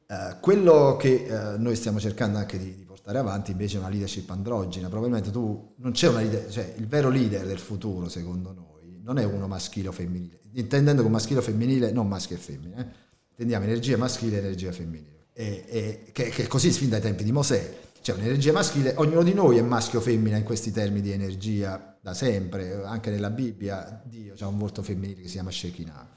Uh, 0.07 0.39
quello 0.41 0.97
che 0.99 1.27
uh, 1.29 1.61
noi 1.61 1.77
stiamo 1.77 1.99
cercando 1.99 2.37
anche 2.37 2.59
di, 2.59 2.75
di, 2.77 2.85
portare 2.85 3.17
avanti 3.17 3.53
invece 3.53 3.77
è 3.77 3.81
una 3.81 3.89
leadership 3.89 4.29
androgena. 4.31 4.89
Probabilmente 4.89 5.31
tu 5.31 5.73
non 5.77 5.93
c'è 5.93 6.09
una 6.09 6.21
leader, 6.21 6.51
cioè 6.51 6.75
il 6.77 6.87
vero 6.87 7.09
leader 7.09 7.47
del 7.47 7.59
futuro, 7.59 8.09
secondo 8.11 8.53
noi, 8.53 9.01
non 9.03 9.19
è 9.19 9.25
uno 9.25 9.47
maschile 9.47 9.89
o 9.89 9.93
femminile. 9.93 10.41
Intendendo 10.53 11.03
con 11.03 11.11
maschile 11.11 11.39
o 11.39 11.43
femminile, 11.43 11.91
non 11.91 12.07
maschio 12.07 12.37
e 12.37 12.39
femmine, 12.39 12.77
eh? 12.77 12.87
intendiamo 13.31 13.65
energia 13.65 13.97
maschile 13.97 14.37
e 14.37 14.39
energia 14.41 14.73
femminile. 14.73 15.27
E, 15.33 15.65
e, 15.67 16.05
che, 16.13 16.29
che, 16.29 16.45
è 16.45 16.47
così 16.47 16.71
fin 16.71 16.91
dai 16.91 17.01
tempi 17.01 17.25
di 17.25 17.33
Mosè. 17.33 17.79
C'è 18.03 18.13
un'energia 18.13 18.53
maschile, 18.53 18.93
ognuno 18.99 19.23
di 19.23 19.33
noi 19.33 19.57
è 19.57 19.63
maschio 19.63 20.01
o 20.01 20.03
femmina 20.03 20.37
in 20.37 20.45
questi 20.45 20.71
termini 20.71 21.01
di 21.01 21.13
energia 21.13 21.97
da 21.99 22.13
sempre, 22.13 22.85
anche 22.85 23.09
nella 23.09 23.31
Bibbia 23.31 24.03
Dio 24.05 24.35
ha 24.39 24.47
un 24.47 24.59
volto 24.59 24.83
femminile 24.83 25.23
che 25.23 25.29
si 25.29 25.35
chiama 25.35 25.51
Shekinah 25.51 26.09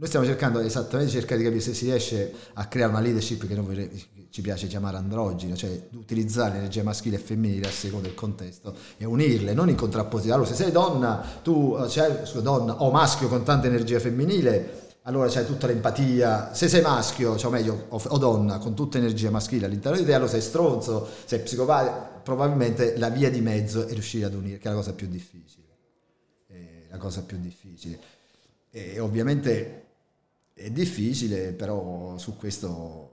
noi 0.00 0.08
stiamo 0.08 0.24
cercando 0.24 0.60
esattamente 0.60 1.12
cercare 1.12 1.36
di 1.36 1.44
capire 1.44 1.62
se 1.62 1.74
si 1.74 1.84
riesce 1.84 2.32
a 2.54 2.64
creare 2.68 2.90
una 2.90 3.02
leadership 3.02 3.46
che 3.46 3.54
noi 3.54 4.28
ci 4.30 4.40
piace 4.40 4.66
chiamare 4.66 4.96
androgina, 4.96 5.54
cioè 5.54 5.88
utilizzare 5.92 6.54
l'energia 6.54 6.82
maschile 6.82 7.16
e 7.16 7.18
femminile 7.18 7.68
a 7.68 7.70
seconda 7.70 8.06
del 8.06 8.16
contesto 8.16 8.74
e 8.96 9.04
unirle, 9.04 9.52
non 9.52 9.68
in 9.68 9.76
contrapposizione. 9.76 10.36
Allora, 10.36 10.48
se 10.48 10.62
sei 10.62 10.72
donna, 10.72 11.22
tu 11.42 11.76
cioè, 11.90 12.22
scusa, 12.24 12.40
donna 12.40 12.82
o 12.82 12.90
maschio 12.90 13.28
con 13.28 13.42
tanta 13.42 13.66
energia 13.66 14.00
femminile, 14.00 14.92
allora 15.02 15.28
c'hai 15.28 15.44
tutta 15.44 15.66
l'empatia. 15.66 16.54
Se 16.54 16.66
sei 16.68 16.80
maschio, 16.80 17.36
cioè 17.36 17.50
meglio, 17.50 17.84
o, 17.90 18.02
o, 18.02 18.16
donna 18.16 18.56
con 18.56 18.74
tutta 18.74 18.96
energia 18.96 19.28
maschile 19.28 19.66
all'interno 19.66 19.98
di 19.98 20.06
te, 20.06 20.14
allora 20.14 20.30
sei 20.30 20.40
stronzo, 20.40 21.06
sei 21.26 21.40
psicopatico. 21.40 22.20
Probabilmente 22.22 22.96
la 22.96 23.10
via 23.10 23.30
di 23.30 23.42
mezzo 23.42 23.86
è 23.86 23.92
riuscire 23.92 24.24
ad 24.24 24.32
unire, 24.32 24.56
che 24.56 24.66
è 24.66 24.70
la 24.70 24.76
cosa 24.76 24.94
più 24.94 25.08
difficile. 25.08 25.66
È 26.46 26.86
la 26.88 26.96
cosa 26.96 27.20
più 27.20 27.38
difficile. 27.38 27.98
E 28.70 28.98
ovviamente 28.98 29.88
è 30.60 30.70
difficile, 30.70 31.52
però 31.52 32.16
su 32.18 32.36
questo... 32.36 33.08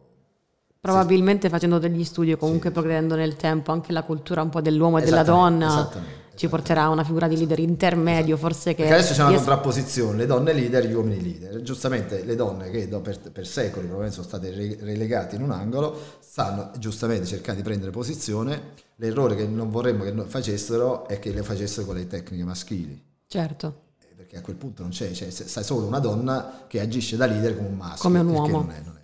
Probabilmente 0.79 1.49
facendo 1.49 1.79
degli 1.79 2.03
studi 2.03 2.31
o 2.33 2.37
comunque 2.37 2.69
sì. 2.69 2.73
progredendo 2.73 3.15
nel 3.15 3.35
tempo, 3.35 3.71
anche 3.71 3.91
la 3.91 4.03
cultura 4.03 4.41
un 4.41 4.49
po' 4.49 4.61
dell'uomo 4.61 4.99
e 4.99 5.03
della 5.03 5.23
donna 5.23 5.89
ci 6.35 6.47
porterà 6.47 6.83
a 6.83 6.89
una 6.89 7.03
figura 7.03 7.27
di 7.27 7.35
leader 7.35 7.59
intermedio, 7.59 8.37
forse 8.37 8.75
che... 8.75 8.83
Perché 8.83 8.99
adesso 8.99 9.13
c'è 9.13 9.23
una 9.23 9.35
contrapposizione, 9.35 10.17
le 10.17 10.25
donne 10.27 10.53
leader 10.53 10.85
gli 10.85 10.93
uomini 10.93 11.21
leader. 11.21 11.61
Giustamente 11.63 12.23
le 12.23 12.35
donne 12.35 12.69
che 12.69 12.87
per, 12.87 13.19
per 13.31 13.47
secoli 13.47 13.87
probabilmente 13.87 14.15
sono 14.15 14.27
state 14.27 14.51
relegate 14.81 15.35
in 15.35 15.41
un 15.41 15.51
angolo, 15.51 15.99
stanno 16.19 16.69
giustamente 16.77 17.25
cercando 17.25 17.61
di 17.61 17.67
prendere 17.67 17.91
posizione. 17.91 18.73
L'errore 18.97 19.35
che 19.35 19.47
non 19.47 19.71
vorremmo 19.71 20.03
che 20.03 20.13
facessero 20.27 21.07
è 21.07 21.17
che 21.17 21.31
le 21.31 21.41
facessero 21.41 21.87
con 21.87 21.95
le 21.95 22.05
tecniche 22.05 22.43
maschili. 22.43 23.03
Certo 23.25 23.86
perché 24.27 24.37
a 24.37 24.41
quel 24.41 24.57
punto 24.57 24.81
non 24.81 24.91
c'è, 24.91 25.13
cioè, 25.13 25.31
sai 25.31 25.63
solo 25.63 25.87
una 25.87 25.99
donna 25.99 26.65
che 26.67 26.81
agisce 26.81 27.15
da 27.15 27.25
leader 27.25 27.55
come 27.55 27.69
un 27.69 27.75
maschio. 27.75 28.01
Come 28.01 28.19
un 28.19 28.27
uomo. 28.27 28.57
Non 28.57 28.71
è, 28.71 28.81
non 28.83 28.97
è. 28.97 29.01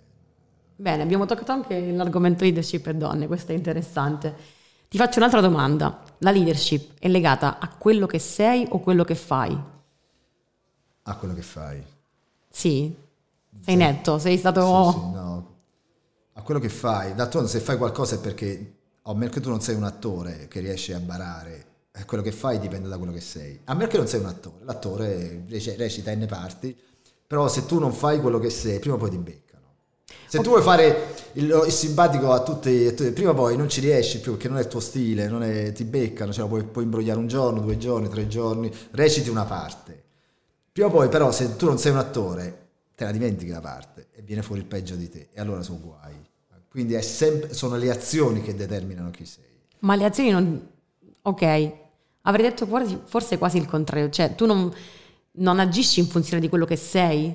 Bene, 0.76 1.02
abbiamo 1.02 1.24
toccato 1.24 1.50
anche 1.50 1.92
l'argomento 1.92 2.44
leadership 2.44 2.86
e 2.88 2.94
donne, 2.94 3.26
questo 3.26 3.52
è 3.52 3.54
interessante. 3.54 4.36
Ti 4.86 4.98
faccio 4.98 5.18
un'altra 5.18 5.40
domanda. 5.40 6.02
La 6.18 6.30
leadership 6.30 6.98
è 6.98 7.08
legata 7.08 7.58
a 7.58 7.68
quello 7.68 8.06
che 8.06 8.18
sei 8.18 8.66
o 8.68 8.80
quello 8.80 9.02
che 9.02 9.14
fai? 9.14 9.58
A 11.02 11.16
quello 11.16 11.34
che 11.34 11.42
fai. 11.42 11.82
Sì? 12.50 12.94
Sei 13.60 13.74
sì. 13.74 13.76
netto? 13.76 14.18
Sei 14.18 14.36
stato... 14.36 14.92
Sì, 14.92 14.98
sì, 14.98 15.10
no. 15.10 15.54
A 16.34 16.42
quello 16.42 16.60
che 16.60 16.68
fai. 16.68 17.14
D'altronde 17.14 17.48
se 17.48 17.60
fai 17.60 17.78
qualcosa 17.78 18.16
è 18.16 18.18
perché, 18.18 18.74
o 19.02 19.14
meno 19.14 19.32
che 19.32 19.40
tu 19.40 19.48
non 19.48 19.60
sei 19.60 19.74
un 19.74 19.84
attore 19.84 20.48
che 20.48 20.60
riesce 20.60 20.92
a 20.92 20.98
barare 20.98 21.72
quello 22.06 22.22
che 22.24 22.32
fai 22.32 22.58
dipende 22.58 22.88
da 22.88 22.98
quello 22.98 23.12
che 23.12 23.20
sei. 23.20 23.60
A 23.64 23.74
meno 23.74 23.88
che 23.88 23.96
non 23.96 24.08
sei 24.08 24.20
un 24.20 24.26
attore, 24.26 24.64
l'attore 24.64 25.44
recita 25.76 26.10
in 26.10 26.26
parti, 26.26 26.76
però 27.26 27.48
se 27.48 27.66
tu 27.66 27.78
non 27.78 27.92
fai 27.92 28.20
quello 28.20 28.38
che 28.38 28.50
sei, 28.50 28.80
prima 28.80 28.96
o 28.96 28.98
poi 28.98 29.10
ti 29.10 29.18
beccano. 29.18 29.62
Se 30.26 30.40
tu 30.40 30.48
vuoi 30.48 30.62
fare 30.62 31.14
il, 31.34 31.62
il 31.66 31.72
simpatico 31.72 32.32
a 32.32 32.42
tutti, 32.42 32.92
prima 33.12 33.30
o 33.30 33.34
poi 33.34 33.56
non 33.56 33.68
ci 33.68 33.80
riesci 33.80 34.20
più 34.20 34.32
perché 34.32 34.48
non 34.48 34.58
è 34.58 34.62
il 34.62 34.68
tuo 34.68 34.80
stile, 34.80 35.26
è, 35.26 35.72
ti 35.72 35.84
beccano, 35.84 36.32
cioè 36.32 36.48
puoi, 36.48 36.64
puoi 36.64 36.84
imbrogliare 36.84 37.18
un 37.18 37.28
giorno, 37.28 37.60
due 37.60 37.78
giorni, 37.78 38.08
tre 38.08 38.26
giorni, 38.26 38.72
reciti 38.90 39.28
una 39.28 39.44
parte. 39.44 40.02
Prima 40.72 40.88
o 40.88 40.90
poi 40.90 41.08
però 41.08 41.30
se 41.30 41.54
tu 41.54 41.66
non 41.66 41.78
sei 41.78 41.92
un 41.92 41.98
attore, 41.98 42.66
te 42.96 43.04
la 43.04 43.12
dimentichi 43.12 43.52
la 43.52 43.60
parte 43.60 44.08
e 44.12 44.22
viene 44.22 44.42
fuori 44.42 44.60
il 44.60 44.66
peggio 44.66 44.96
di 44.96 45.08
te 45.08 45.28
e 45.32 45.40
allora 45.40 45.62
sono 45.62 45.78
guai. 45.80 46.14
Quindi 46.68 47.00
sempre, 47.02 47.54
sono 47.54 47.76
le 47.76 47.88
azioni 47.88 48.42
che 48.42 48.56
determinano 48.56 49.10
chi 49.10 49.24
sei. 49.24 49.44
Ma 49.80 49.94
le 49.94 50.04
azioni 50.04 50.30
non... 50.30 50.68
Ok, 51.22 51.72
Avrei 52.26 52.48
detto 52.48 52.66
forse 53.04 53.38
quasi 53.38 53.58
il 53.58 53.66
contrario, 53.66 54.08
cioè 54.08 54.34
tu 54.34 54.46
non, 54.46 54.72
non 55.32 55.58
agisci 55.58 56.00
in 56.00 56.06
funzione 56.06 56.40
di 56.40 56.48
quello 56.48 56.64
che 56.64 56.76
sei. 56.76 57.34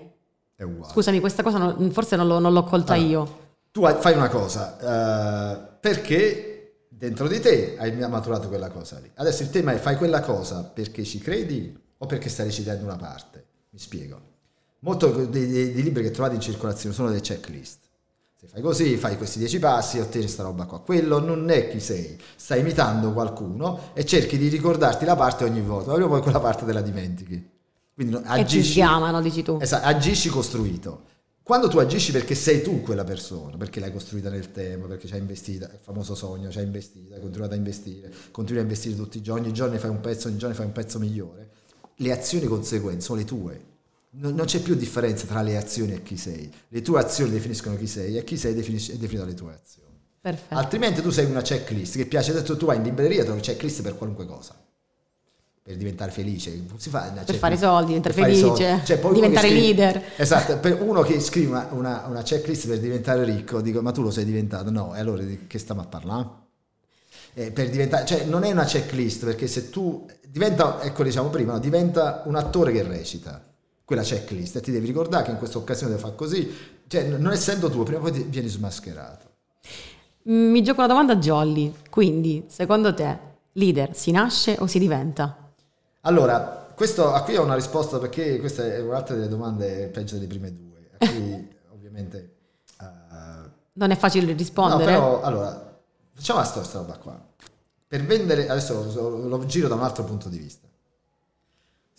È 0.56 0.64
uguale. 0.64 0.92
Scusami, 0.92 1.20
questa 1.20 1.44
cosa 1.44 1.58
non, 1.58 1.92
forse 1.92 2.16
non, 2.16 2.28
lo, 2.28 2.40
non, 2.40 2.54
l'ho 2.54 2.64
colta 2.64 2.94
allora, 2.94 3.08
io. 3.08 3.38
Tu 3.72 3.82
fai 4.00 4.14
una 4.14 4.30
cosa, 4.30 4.78
uh, 4.80 5.78
perché 5.80 6.86
dentro 6.90 7.28
di 7.28 7.40
te 7.40 7.76
hai 7.78 7.96
maturato 8.10 8.48
quella 8.48 8.70
cosa 8.70 8.98
lì. 9.00 9.10
Adesso 9.14 9.44
il 9.44 9.52
tema 9.52 9.74
è 9.74 9.78
fai 9.78 9.96
quella 9.96 10.22
cosa 10.22 10.64
perché 10.64 11.04
ci 11.04 11.20
credi 11.20 11.78
o 11.98 12.06
perché 12.08 12.30
stai 12.30 12.48
recitando 12.48 12.84
una 12.84 12.98
parte. 12.98 13.46
Mi 13.70 13.80
spiego. 13.80 14.20
Molto 14.80 15.12
dei, 15.26 15.48
dei, 15.48 15.72
dei 15.72 15.84
libri 15.84 16.02
che 16.02 16.12
trovate 16.12 16.36
in 16.36 16.42
circolazione 16.42 16.96
sono 16.96 17.12
dei 17.12 17.22
checklist. 17.22 17.89
Se 18.40 18.48
fai 18.48 18.62
così, 18.62 18.96
fai 18.96 19.18
questi 19.18 19.38
dieci 19.38 19.60
passi 19.60 20.00
ottieni 20.00 20.24
questa 20.24 20.44
roba 20.44 20.64
qua. 20.64 20.80
Quello 20.80 21.20
non 21.20 21.50
è 21.50 21.68
chi 21.68 21.82
sei, 21.82 22.18
stai 22.38 22.62
imitando 22.62 23.12
qualcuno 23.12 23.92
e 23.94 24.06
cerchi 24.06 24.38
di 24.38 24.48
ricordarti 24.48 25.04
la 25.04 25.18
parte 25.18 25.44
ogni 25.44 25.60
volta, 25.60 25.88
proprio 25.88 26.08
poi 26.08 26.22
quella 26.22 26.40
parte 26.40 26.64
te 26.64 26.72
la 26.72 26.80
dimentichi. 26.80 27.50
Quindi 27.94 28.18
agisci, 28.24 28.58
e 28.58 28.62
ti 28.62 28.70
chiamano, 28.76 29.22
dici 29.22 29.44
tu. 29.44 29.58
Esatto, 29.60 29.86
agisci 29.86 30.30
costruito. 30.30 31.04
Quando 31.44 31.68
tu 31.68 31.80
agisci 31.80 32.14
perché 32.14 32.34
sei 32.34 32.62
tu 32.62 32.82
quella 32.82 33.04
persona, 33.04 33.58
perché 33.58 33.82
l'hai 33.82 33.92
costruita 33.92 34.30
nel 34.30 34.54
tempo, 34.54 34.88
perché 34.88 35.06
ci 35.06 35.16
hai 35.16 35.20
investito, 35.20 35.66
il 35.66 35.80
famoso 35.82 36.16
sogno, 36.16 36.50
ci 36.50 36.60
hai 36.60 36.64
investito, 36.64 37.16
hai 37.16 37.20
continuato 37.20 37.56
a 37.56 37.58
investire, 37.58 38.10
continui 38.32 38.62
a 38.62 38.64
investire 38.64 38.96
tutti 38.96 39.18
i 39.18 39.22
giorni, 39.22 39.48
ogni 39.48 39.54
giorno 39.54 39.78
fai 39.78 39.90
un 39.90 40.00
pezzo, 40.00 40.30
ogni 40.30 40.38
giorno 40.38 40.56
fai 40.56 40.66
un 40.66 40.72
pezzo 40.72 40.98
migliore, 40.98 41.50
le 41.94 42.12
azioni 42.14 42.46
conseguenti 42.46 43.04
sono 43.04 43.20
le 43.20 43.26
tue 43.26 43.69
non, 44.12 44.34
non, 44.34 44.46
c'è 44.46 44.60
più 44.60 44.74
differenza 44.76 45.28
tra 45.28 45.42
le 45.42 45.56
azioni 45.56 45.94
e 45.94 46.02
chi 46.02 46.18
sei. 46.18 46.52
Le 46.70 46.82
tue 46.82 47.00
azioni 47.00 47.32
definiscono 47.32 47.78
chi 47.78 47.86
sei 47.86 48.18
e 48.18 48.24
chi 48.24 48.38
sei 48.38 48.54
definisce, 48.54 48.94
è 48.94 48.96
definito 48.96 49.24
dalle 49.24 49.36
tue 49.36 49.54
azioni. 49.54 49.88
Perfetto. 50.20 50.56
Altrimenti 50.56 51.02
tu 51.02 51.12
sei 51.12 51.26
una 51.26 51.42
checklist 51.42 51.96
che 51.96 52.06
piace, 52.06 52.34
detto 52.34 52.58
tu 52.58 52.66
vai 52.66 52.78
in 52.78 52.84
libreria, 52.84 53.24
trovi 53.24 53.40
checklist 53.40 53.82
per 53.84 53.96
qualunque 53.96 54.26
cosa. 54.26 54.56
Per 55.62 55.78
diventare 55.78 56.10
felice, 56.10 56.66
si 56.78 56.90
fa 56.90 57.14
per 57.24 57.36
fare 57.36 57.54
i 57.54 57.58
soldi, 57.58 57.88
diventare 57.88 58.16
felice, 58.16 58.82
cioè, 58.84 59.00
diventare 59.14 59.48
scrive, 59.50 59.62
leader. 59.62 60.04
Esatto, 60.16 60.58
per 60.58 60.82
uno 60.82 61.02
che 61.04 61.20
scrive 61.20 61.52
una, 61.52 61.68
una, 61.72 62.06
una, 62.08 62.22
checklist 62.24 62.68
per 62.68 62.80
diventare 62.80 63.24
ricco, 63.24 63.62
dico 63.62 63.80
ma 63.82 63.92
tu 63.92 64.02
lo 64.02 64.10
sei 64.10 64.26
diventato? 64.26 64.72
No, 64.72 64.96
e 64.96 65.00
allora 65.00 65.22
di 65.22 65.46
che 65.46 65.60
stiamo 65.60 65.82
a 65.82 65.86
parlare? 65.86 66.28
Eh, 67.36 67.52
per 67.52 67.70
diventare, 67.70 68.04
cioè 68.06 68.24
non 68.24 68.44
è 68.44 68.52
una 68.52 68.64
checklist 68.64 69.26
perché 69.26 69.46
se 69.46 69.70
tu 69.70 70.08
diventa, 70.28 70.82
ecco 70.82 71.04
diciamo 71.04 71.30
prima, 71.30 71.54
no, 71.54 71.60
diventa 71.60 72.24
un 72.26 72.36
attore 72.36 72.72
che 72.72 72.82
recita 72.82 73.49
quella 73.90 74.04
checklist 74.04 74.58
e 74.58 74.62
ti 74.62 74.72
devi 74.72 74.86
ricordare 74.86 75.24
che 75.24 75.32
in 75.32 75.38
questa 75.40 75.58
occasione 75.58 75.94
devi 75.94 76.04
fare 76.04 76.16
così, 76.16 76.56
cioè 76.86 77.06
non 77.06 77.32
essendo 77.32 77.72
tu, 77.72 77.82
prima 77.82 77.98
o 77.98 78.04
poi 78.04 78.22
vieni 78.22 78.48
smascherato. 78.48 79.26
Mm, 80.30 80.52
mi 80.52 80.62
gioco 80.62 80.82
una 80.82 80.90
domanda 80.90 81.16
jolly, 81.16 81.74
quindi 81.90 82.46
secondo 82.50 82.94
te 82.94 83.18
leader 83.54 83.96
si 83.96 84.12
nasce 84.12 84.58
o 84.60 84.68
si 84.68 84.78
diventa? 84.78 85.54
Allora, 86.02 86.72
questo, 86.76 87.12
a 87.12 87.24
qui 87.24 87.36
ho 87.36 87.44
una 87.44 87.56
risposta 87.56 87.98
perché 87.98 88.40
questa 88.40 88.64
è 88.64 88.80
un'altra 88.80 89.16
delle 89.16 89.28
domande 89.28 89.88
peggio 89.88 90.14
delle 90.14 90.28
prime 90.28 90.56
due. 90.56 90.92
A 90.96 91.08
cui 91.10 91.56
ovviamente... 91.74 92.36
Uh, 92.80 93.50
non 93.74 93.90
è 93.90 93.98
facile 93.98 94.34
rispondere. 94.34 94.92
No, 94.92 95.00
però, 95.00 95.22
allora, 95.22 95.82
facciamo 96.14 96.42
questa 96.42 96.78
roba 96.78 96.96
qua. 96.98 97.20
Per 97.88 98.06
vendere, 98.06 98.48
adesso 98.50 98.84
lo, 98.94 99.28
lo 99.28 99.46
giro 99.48 99.68
da 99.68 99.74
un 99.74 99.82
altro 99.82 100.04
punto 100.04 100.30
di 100.30 100.38
vista. 100.38 100.68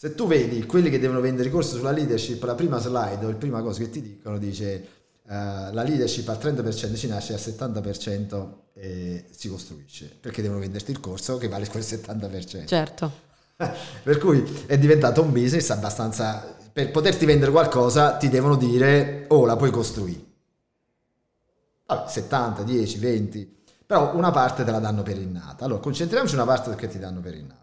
Se 0.01 0.15
tu 0.15 0.27
vedi 0.27 0.65
quelli 0.65 0.89
che 0.89 0.99
devono 0.99 1.21
vendere 1.21 1.51
i 1.51 1.53
corsi 1.53 1.77
sulla 1.77 1.91
leadership, 1.91 2.43
la 2.45 2.55
prima 2.55 2.79
slide 2.79 3.23
o 3.23 3.29
la 3.29 3.37
prima 3.37 3.61
cosa 3.61 3.81
che 3.81 3.91
ti 3.91 4.01
dicono 4.01 4.39
dice 4.39 4.89
uh, 5.25 5.29
la 5.29 5.83
leadership 5.83 6.27
al 6.31 6.39
30% 6.39 6.97
ci 6.97 7.07
nasce, 7.07 7.35
al 7.35 7.39
70% 7.39 8.49
e 8.73 9.27
si 9.31 9.51
costruisce, 9.51 10.11
perché 10.19 10.41
devono 10.41 10.59
venderti 10.59 10.91
il 10.91 11.01
corso 11.01 11.37
che 11.37 11.49
vale 11.49 11.69
quel 11.69 11.83
70%. 11.83 12.65
Certo. 12.65 13.13
per 14.03 14.17
cui 14.17 14.43
è 14.65 14.79
diventato 14.79 15.21
un 15.21 15.33
business 15.33 15.69
abbastanza... 15.69 16.57
Per 16.73 16.91
poterti 16.91 17.27
vendere 17.27 17.51
qualcosa 17.51 18.17
ti 18.17 18.31
devono 18.31 18.57
dire, 18.57 19.27
oh, 19.29 19.45
la 19.45 19.57
puoi 19.57 19.71
costruire. 19.71 20.25
Vabbè, 21.85 22.09
70, 22.09 22.63
10, 22.63 22.99
20, 22.99 23.57
però 23.85 24.17
una 24.17 24.31
parte 24.31 24.65
te 24.65 24.71
la 24.71 24.79
danno 24.79 25.03
per 25.03 25.19
innata. 25.19 25.67
Allora, 25.67 25.81
concentriamoci 25.81 26.33
una 26.33 26.47
parte 26.47 26.75
che 26.75 26.89
ti 26.89 26.99
danno 26.99 27.21
per 27.21 27.35
innata. 27.35 27.60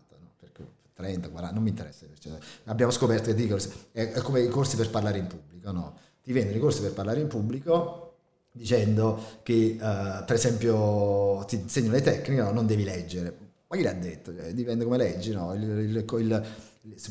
30, 0.97 1.29
40, 1.29 1.53
non 1.53 1.63
mi 1.63 1.69
interessa. 1.69 2.05
Cioè, 2.19 2.33
abbiamo 2.65 2.91
scoperto 2.91 3.33
che 3.33 3.55
è, 3.91 4.11
è, 4.11 4.21
come 4.21 4.41
i 4.41 4.49
corsi 4.49 4.75
per 4.75 4.89
parlare 4.89 5.19
in 5.19 5.27
pubblico, 5.27 5.71
no? 5.71 5.97
Ti 6.23 6.33
vendono 6.33 6.57
i 6.57 6.59
corsi 6.59 6.81
per 6.81 6.91
parlare 6.91 7.21
in 7.21 7.27
pubblico 7.27 8.15
dicendo 8.51 9.39
che, 9.43 9.77
uh, 9.79 10.25
per 10.25 10.35
esempio, 10.35 11.45
ti 11.47 11.55
insegnano 11.55 11.93
le 11.93 12.01
tecniche, 12.01 12.41
no? 12.41 12.51
non 12.51 12.65
devi 12.65 12.83
leggere. 12.83 13.37
Ma 13.67 13.75
chi 13.77 13.83
l'ha 13.83 13.93
detto? 13.93 14.35
Cioè, 14.35 14.53
dipende 14.53 14.83
come 14.83 14.97
leggi, 14.97 15.31
no? 15.31 15.53
Il, 15.53 15.61
il, 15.63 16.05
il, 16.17 16.45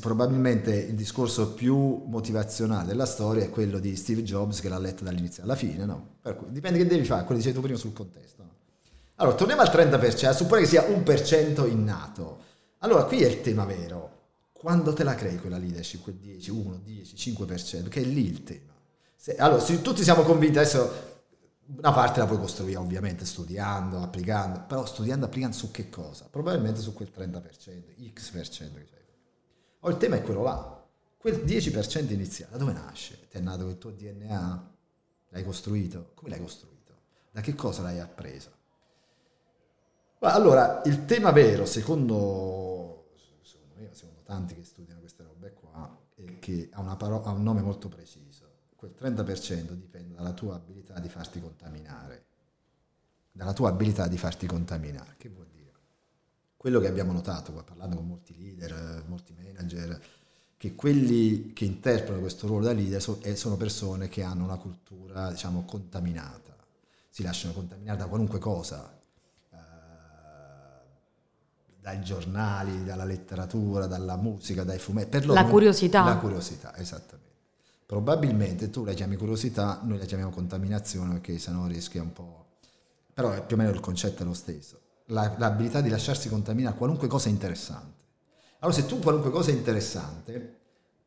probabilmente 0.00 0.74
il 0.74 0.94
discorso 0.94 1.52
più 1.52 2.02
motivazionale 2.06 2.88
della 2.88 3.06
storia 3.06 3.44
è 3.44 3.50
quello 3.50 3.78
di 3.78 3.94
Steve 3.94 4.22
Jobs 4.22 4.60
che 4.60 4.68
l'ha 4.68 4.78
letto 4.78 5.04
dall'inizio 5.04 5.44
alla 5.44 5.54
fine, 5.54 5.84
no? 5.84 6.16
Cui, 6.22 6.48
dipende 6.50 6.78
che 6.78 6.86
devi 6.86 7.04
fare, 7.04 7.24
quello 7.24 7.38
dicevi 7.38 7.56
tu 7.56 7.62
prima 7.62 7.78
sul 7.78 7.92
contesto. 7.92 8.44
Allora, 9.16 9.36
torniamo 9.36 9.62
al 9.62 9.68
30%, 9.68 10.34
suppone 10.34 10.62
che 10.62 10.66
sia 10.66 10.82
un 10.82 11.02
per 11.02 11.22
cento 11.22 11.64
innato. 11.66 12.44
Allora, 12.78 13.04
qui 13.04 13.22
è 13.22 13.28
il 13.28 13.40
tema 13.40 13.64
vero. 13.64 14.14
Quando 14.52 14.92
te 14.92 15.04
la 15.04 15.14
crei 15.14 15.38
quella 15.38 15.58
leadership, 15.58 16.02
quel 16.02 16.16
10, 16.16 16.50
1, 16.50 16.80
10, 16.82 17.32
5%, 17.34 17.88
che 17.88 18.00
è 18.00 18.04
lì 18.04 18.26
il 18.26 18.42
tema. 18.42 18.74
Se, 19.14 19.36
allora, 19.36 19.60
se 19.60 19.80
tutti 19.82 20.02
siamo 20.02 20.22
convinti, 20.22 20.58
adesso 20.58 21.14
una 21.66 21.92
parte 21.92 22.20
la 22.20 22.26
puoi 22.26 22.38
costruire 22.38 22.78
ovviamente 22.78 23.24
studiando, 23.24 24.00
applicando, 24.00 24.64
però 24.66 24.86
studiando, 24.86 25.26
applicando 25.26 25.56
su 25.56 25.70
che 25.70 25.90
cosa? 25.90 26.28
Probabilmente 26.30 26.80
su 26.80 26.92
quel 26.92 27.10
30%, 27.14 28.12
X% 28.12 28.74
che 28.74 28.84
c'è. 28.84 29.04
O 29.80 29.90
il 29.90 29.96
tema 29.96 30.16
è 30.16 30.22
quello 30.22 30.42
là, 30.42 30.84
quel 31.16 31.44
10% 31.44 32.12
iniziale, 32.12 32.52
da 32.52 32.58
dove 32.58 32.72
nasce? 32.72 33.26
Ti 33.28 33.36
è 33.36 33.40
nato 33.40 33.68
il 33.68 33.78
tuo 33.78 33.90
DNA? 33.90 34.74
L'hai 35.30 35.44
costruito? 35.44 36.12
Come 36.14 36.30
l'hai 36.30 36.40
costruito? 36.40 36.94
Da 37.32 37.40
che 37.40 37.54
cosa 37.54 37.82
l'hai 37.82 37.98
appresa? 37.98 38.55
Allora, 40.20 40.82
il 40.86 41.04
tema 41.04 41.30
vero, 41.30 41.66
secondo, 41.66 43.10
secondo 43.42 43.74
me, 43.76 43.90
secondo 43.92 44.22
tanti 44.24 44.54
che 44.54 44.64
studiano 44.64 45.00
queste 45.00 45.22
robe 45.22 45.52
qua, 45.52 45.98
è 46.14 46.38
che 46.38 46.70
ha, 46.72 46.96
paro- 46.96 47.22
ha 47.22 47.30
un 47.32 47.42
nome 47.42 47.60
molto 47.60 47.88
preciso. 47.88 48.44
Quel 48.76 48.94
30% 48.98 49.72
dipende 49.72 50.14
dalla 50.14 50.32
tua 50.32 50.54
abilità 50.54 50.98
di 51.00 51.08
farti 51.08 51.40
contaminare. 51.40 52.24
Dalla 53.30 53.52
tua 53.52 53.68
abilità 53.68 54.06
di 54.08 54.16
farti 54.16 54.46
contaminare. 54.46 55.14
Che 55.18 55.28
vuol 55.28 55.46
dire? 55.48 55.72
Quello 56.56 56.80
che 56.80 56.88
abbiamo 56.88 57.12
notato 57.12 57.52
qua, 57.52 57.62
parlando 57.62 57.96
con 57.96 58.06
molti 58.06 58.34
leader, 58.38 59.04
molti 59.06 59.34
manager, 59.34 60.00
che 60.56 60.74
quelli 60.74 61.52
che 61.52 61.66
interpretano 61.66 62.20
questo 62.20 62.46
ruolo 62.46 62.64
da 62.64 62.72
leader 62.72 63.02
sono 63.36 63.56
persone 63.56 64.08
che 64.08 64.22
hanno 64.22 64.44
una 64.44 64.56
cultura, 64.56 65.30
diciamo, 65.30 65.64
contaminata. 65.64 66.56
Si 67.10 67.22
lasciano 67.22 67.52
contaminare 67.52 67.98
da 67.98 68.06
qualunque 68.06 68.38
cosa, 68.38 68.95
dai 71.86 72.02
giornali, 72.02 72.82
dalla 72.82 73.04
letteratura, 73.04 73.86
dalla 73.86 74.16
musica, 74.16 74.64
dai 74.64 74.80
fumetti. 74.80 75.10
Per 75.10 75.26
loro, 75.26 75.40
la 75.40 75.46
curiosità. 75.46 76.02
La 76.02 76.16
curiosità, 76.16 76.76
esattamente. 76.76 77.34
Probabilmente 77.86 78.70
tu 78.70 78.84
la 78.84 78.92
chiami 78.92 79.14
curiosità, 79.14 79.82
noi 79.84 79.98
la 79.98 80.04
chiamiamo 80.04 80.32
contaminazione 80.32 81.12
perché 81.12 81.38
sennò 81.38 81.64
rischia 81.66 82.02
un 82.02 82.12
po'... 82.12 82.46
Però 83.14 83.30
è 83.30 83.40
più 83.40 83.54
o 83.54 83.58
meno 83.60 83.70
il 83.70 83.78
concetto 83.78 84.24
è 84.24 84.26
lo 84.26 84.34
stesso. 84.34 84.80
La, 85.06 85.36
l'abilità 85.38 85.80
di 85.80 85.88
lasciarsi 85.88 86.28
contaminare 86.28 86.74
a 86.74 86.76
qualunque 86.76 87.06
cosa 87.06 87.28
interessante. 87.28 87.94
Allora 88.58 88.76
se 88.76 88.86
tu 88.86 88.98
qualunque 88.98 89.30
cosa 89.30 89.52
è 89.52 89.54
interessante, 89.54 90.56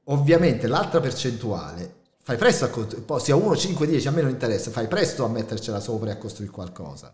ovviamente 0.05 0.67
l'altra 0.67 1.01
percentuale 1.01 1.95
fai 2.23 2.37
presto 2.37 2.63
a 3.05 3.19
sia 3.19 3.35
1, 3.35 3.55
5, 3.57 3.85
10, 3.85 4.07
a 4.07 4.11
me 4.11 4.21
non 4.21 4.31
interessa, 4.31 4.71
fai 4.71 4.87
presto 4.87 5.25
a 5.25 5.27
mettercela 5.27 5.81
sopra 5.81 6.11
e 6.11 6.13
a 6.13 6.17
costruire 6.17 6.53
qualcosa. 6.53 7.13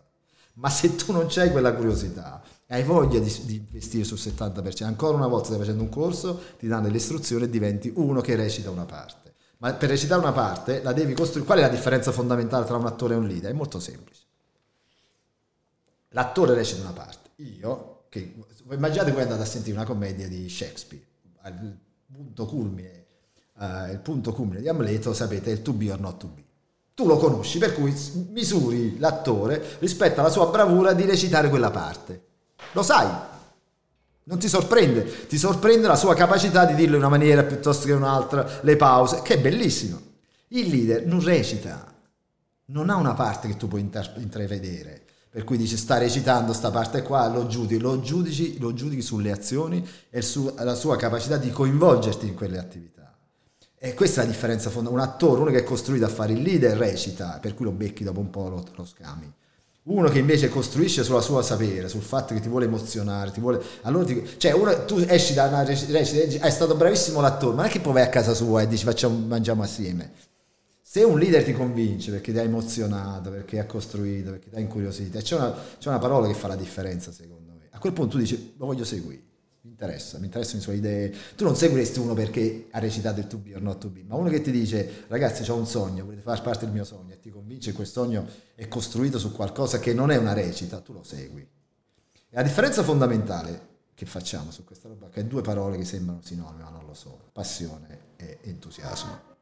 Ma 0.54 0.70
se 0.70 0.94
tu 0.94 1.10
non 1.10 1.26
c'hai 1.28 1.50
quella 1.50 1.74
curiosità, 1.74 2.40
hai 2.68 2.82
voglia 2.82 3.20
di, 3.20 3.32
di, 3.44 3.56
investire 3.56 4.04
sul 4.04 4.18
70%, 4.18 4.84
ancora 4.84 5.16
una 5.16 5.28
volta 5.28 5.46
stai 5.46 5.58
facendo 5.58 5.82
un 5.82 5.88
corso, 5.88 6.40
ti 6.58 6.66
danno 6.66 6.88
le 6.88 6.96
istruzioni 6.96 7.44
e 7.44 7.50
diventi 7.50 7.92
uno 7.94 8.20
che 8.20 8.34
recita 8.34 8.70
una 8.70 8.84
parte. 8.84 9.34
Ma 9.58 9.72
per 9.72 9.88
recitare 9.88 10.20
una 10.20 10.32
parte 10.32 10.82
la 10.82 10.92
devi 10.92 11.14
costruire. 11.14 11.46
Qual 11.46 11.58
è 11.58 11.62
la 11.62 11.68
differenza 11.68 12.12
fondamentale 12.12 12.66
tra 12.66 12.76
un 12.76 12.86
attore 12.86 13.14
e 13.14 13.16
un 13.16 13.26
leader? 13.26 13.50
È 13.50 13.54
molto 13.54 13.80
semplice. 13.80 14.22
L'attore 16.08 16.54
recita 16.54 16.82
una 16.82 16.92
parte. 16.92 17.30
Io, 17.36 18.04
che 18.08 18.34
immaginate 18.70 19.12
voi 19.12 19.22
andate 19.22 19.42
a 19.42 19.46
sentire 19.46 19.76
una 19.76 19.86
commedia 19.86 20.28
di 20.28 20.48
Shakespeare, 20.48 21.04
al 21.42 21.78
punto 22.12 22.46
culmine, 22.46 23.06
uh, 23.54 23.90
il 23.90 24.00
punto 24.02 24.32
culmine 24.32 24.60
di 24.60 24.68
Amleto, 24.68 25.14
sapete, 25.14 25.50
è 25.50 25.52
il 25.54 25.62
to 25.62 25.72
be 25.72 25.90
or 25.90 26.00
not 26.00 26.18
to 26.18 26.26
be. 26.26 26.44
Tu 26.94 27.06
lo 27.06 27.16
conosci, 27.18 27.58
per 27.58 27.74
cui 27.74 27.94
misuri 28.30 28.98
l'attore 28.98 29.76
rispetto 29.78 30.20
alla 30.20 30.30
sua 30.30 30.46
bravura 30.46 30.92
di 30.94 31.04
recitare 31.04 31.48
quella 31.48 31.70
parte. 31.70 32.25
Lo 32.72 32.82
sai, 32.82 33.08
non 34.28 34.38
ti 34.38 34.48
sorprende, 34.48 35.26
ti 35.28 35.38
sorprende 35.38 35.86
la 35.86 35.94
sua 35.94 36.14
capacità 36.14 36.64
di 36.64 36.74
dirlo 36.74 36.96
in 36.96 37.02
una 37.02 37.10
maniera 37.10 37.44
piuttosto 37.44 37.86
che 37.86 37.92
un'altra, 37.92 38.60
le 38.62 38.76
pause, 38.76 39.22
che 39.22 39.34
è 39.34 39.40
bellissimo. 39.40 40.00
Il 40.48 40.68
leader 40.68 41.06
non 41.06 41.22
recita, 41.22 41.94
non 42.66 42.90
ha 42.90 42.96
una 42.96 43.14
parte 43.14 43.46
che 43.46 43.56
tu 43.56 43.68
puoi 43.68 43.88
intravedere, 44.16 45.04
per 45.30 45.44
cui 45.44 45.56
dice 45.56 45.76
sta 45.76 45.98
recitando 45.98 46.52
sta 46.52 46.70
parte 46.70 47.02
qua, 47.02 47.28
lo 47.28 47.46
giudichi, 47.46 47.80
lo 47.80 48.00
giudici, 48.00 48.58
lo 48.58 48.74
giudichi 48.74 49.02
sulle 49.02 49.30
azioni 49.30 49.86
e 50.10 50.22
sulla 50.22 50.74
sua 50.74 50.96
capacità 50.96 51.36
di 51.36 51.50
coinvolgerti 51.50 52.26
in 52.26 52.34
quelle 52.34 52.58
attività. 52.58 53.16
E 53.78 53.94
questa 53.94 54.22
è 54.22 54.24
la 54.24 54.30
differenza 54.32 54.70
fondamentale. 54.70 55.08
Un 55.08 55.14
attore, 55.14 55.40
uno 55.42 55.50
che 55.50 55.58
è 55.58 55.64
costruito 55.64 56.04
a 56.04 56.08
fare 56.08 56.32
il 56.32 56.42
leader, 56.42 56.76
recita, 56.76 57.38
per 57.40 57.54
cui 57.54 57.64
lo 57.64 57.72
becchi 57.72 58.02
dopo 58.02 58.18
un 58.18 58.30
po', 58.30 58.48
lo, 58.48 58.64
lo 58.74 58.84
scami 58.84 59.32
uno 59.86 60.08
che 60.08 60.18
invece 60.18 60.48
costruisce 60.48 61.04
sulla 61.04 61.20
sua 61.20 61.42
sapere, 61.42 61.88
sul 61.88 62.02
fatto 62.02 62.34
che 62.34 62.40
ti 62.40 62.48
vuole 62.48 62.64
emozionare, 62.64 63.30
ti 63.30 63.40
vuole... 63.40 63.62
Allora 63.82 64.04
ti... 64.04 64.34
Cioè, 64.36 64.52
uno, 64.52 64.84
tu 64.84 64.98
esci 65.06 65.34
da 65.34 65.44
una 65.44 65.62
recita 65.62 65.98
e 65.98 66.26
dici, 66.26 66.38
è 66.38 66.50
stato 66.50 66.74
bravissimo 66.74 67.20
l'attore, 67.20 67.54
ma 67.54 67.62
non 67.62 67.70
è 67.70 67.72
che 67.72 67.80
poi 67.80 67.92
vai 67.92 68.02
a 68.02 68.08
casa 68.08 68.34
sua 68.34 68.62
e 68.62 68.68
dici 68.68 68.84
facciamo, 68.84 69.16
mangiamo 69.26 69.62
assieme. 69.62 70.12
Se 70.82 71.02
un 71.04 71.18
leader 71.18 71.44
ti 71.44 71.52
convince 71.52 72.10
perché 72.10 72.32
ti 72.32 72.38
ha 72.38 72.42
emozionato, 72.42 73.30
perché 73.30 73.58
ha 73.58 73.66
costruito, 73.66 74.30
perché 74.30 74.50
ti 74.50 74.56
ha 74.56 74.60
incuriosito, 74.60 75.18
c'è 75.18 75.36
una, 75.36 75.54
c'è 75.78 75.88
una 75.88 75.98
parola 75.98 76.26
che 76.26 76.34
fa 76.34 76.48
la 76.48 76.56
differenza 76.56 77.12
secondo 77.12 77.52
me. 77.52 77.68
A 77.70 77.78
quel 77.78 77.92
punto 77.92 78.12
tu 78.12 78.18
dici, 78.18 78.54
lo 78.56 78.66
voglio 78.66 78.84
seguire 78.84 79.25
mi 79.66 79.72
interessa, 79.72 80.18
mi 80.18 80.26
interessano 80.26 80.58
le 80.58 80.62
sue 80.62 80.74
idee. 80.76 81.14
Tu 81.34 81.44
non 81.44 81.56
seguiresti 81.56 81.98
uno 81.98 82.14
perché 82.14 82.68
ha 82.70 82.78
recitato 82.78 83.18
il 83.18 83.26
to 83.26 83.38
be 83.38 83.54
or 83.54 83.60
not 83.60 83.78
to 83.78 83.88
be, 83.88 84.04
ma 84.04 84.14
uno 84.14 84.28
che 84.28 84.40
ti 84.40 84.52
dice 84.52 85.04
ragazzi 85.08 85.48
ho 85.50 85.56
un 85.56 85.66
sogno, 85.66 86.04
volete 86.04 86.22
far 86.22 86.40
parte 86.40 86.64
del 86.64 86.72
mio 86.72 86.84
sogno 86.84 87.12
e 87.12 87.20
ti 87.20 87.30
convince 87.30 87.70
che 87.70 87.76
quel 87.76 87.88
sogno 87.88 88.26
è 88.54 88.68
costruito 88.68 89.18
su 89.18 89.32
qualcosa 89.32 89.78
che 89.80 89.92
non 89.92 90.10
è 90.10 90.16
una 90.16 90.32
recita, 90.32 90.80
tu 90.80 90.92
lo 90.92 91.02
segui. 91.02 91.42
E 91.42 92.34
la 92.34 92.42
differenza 92.42 92.82
fondamentale 92.82 93.74
che 93.94 94.06
facciamo 94.06 94.50
su 94.50 94.62
questa 94.64 94.88
roba, 94.88 95.08
che 95.08 95.20
è 95.20 95.24
due 95.24 95.42
parole 95.42 95.76
che 95.76 95.84
sembrano 95.84 96.20
sinonime, 96.22 96.62
ma 96.62 96.70
non 96.70 96.86
lo 96.86 96.94
sono, 96.94 97.28
passione 97.32 98.14
e 98.16 98.38
entusiasmo. 98.42 99.34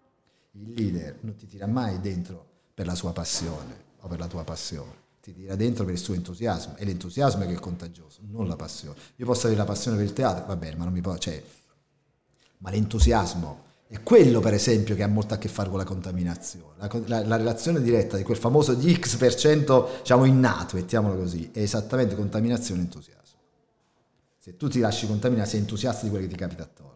Il 0.52 0.72
leader 0.72 1.18
non 1.20 1.36
ti 1.36 1.46
tira 1.46 1.66
mai 1.66 2.00
dentro 2.00 2.46
per 2.72 2.86
la 2.86 2.94
sua 2.94 3.12
passione 3.12 3.92
o 4.00 4.08
per 4.08 4.18
la 4.18 4.26
tua 4.26 4.44
passione 4.44 5.03
ti 5.24 5.32
tira 5.32 5.56
dentro 5.56 5.86
per 5.86 5.94
il 5.94 6.00
suo 6.00 6.12
entusiasmo 6.12 6.76
e 6.76 6.84
l'entusiasmo 6.84 7.44
è 7.44 7.46
che 7.46 7.54
è 7.54 7.58
contagioso, 7.58 8.18
non 8.30 8.46
la 8.46 8.56
passione. 8.56 8.98
Io 9.16 9.24
posso 9.24 9.46
avere 9.46 9.58
la 9.62 9.66
passione 9.66 9.96
per 9.96 10.04
il 10.04 10.12
teatro, 10.12 10.44
va 10.44 10.54
bene, 10.54 10.76
ma 10.76 10.84
non 10.84 10.92
mi 10.92 11.00
può, 11.00 11.16
cioè, 11.16 11.42
ma 12.58 12.68
l'entusiasmo 12.68 13.62
è 13.86 14.02
quello 14.02 14.40
per 14.40 14.52
esempio 14.52 14.94
che 14.94 15.02
ha 15.02 15.06
molto 15.06 15.32
a 15.32 15.38
che 15.38 15.48
fare 15.48 15.70
con 15.70 15.78
la 15.78 15.84
contaminazione. 15.84 16.74
La, 16.76 16.90
la, 17.06 17.26
la 17.26 17.36
relazione 17.36 17.80
diretta 17.80 18.18
di 18.18 18.22
quel 18.22 18.36
famoso 18.36 18.74
di 18.74 18.94
X% 18.94 20.00
diciamo 20.00 20.26
innato, 20.26 20.76
mettiamolo 20.76 21.16
così, 21.16 21.48
è 21.54 21.60
esattamente 21.60 22.14
contaminazione 22.14 22.82
e 22.82 22.84
entusiasmo. 22.84 23.38
Se 24.38 24.58
tu 24.58 24.68
ti 24.68 24.78
lasci 24.78 25.06
contaminare, 25.06 25.48
sei 25.48 25.60
entusiasta 25.60 26.02
di 26.02 26.10
quello 26.10 26.26
che 26.26 26.32
ti 26.32 26.38
capita 26.38 26.64
attorno. 26.64 26.93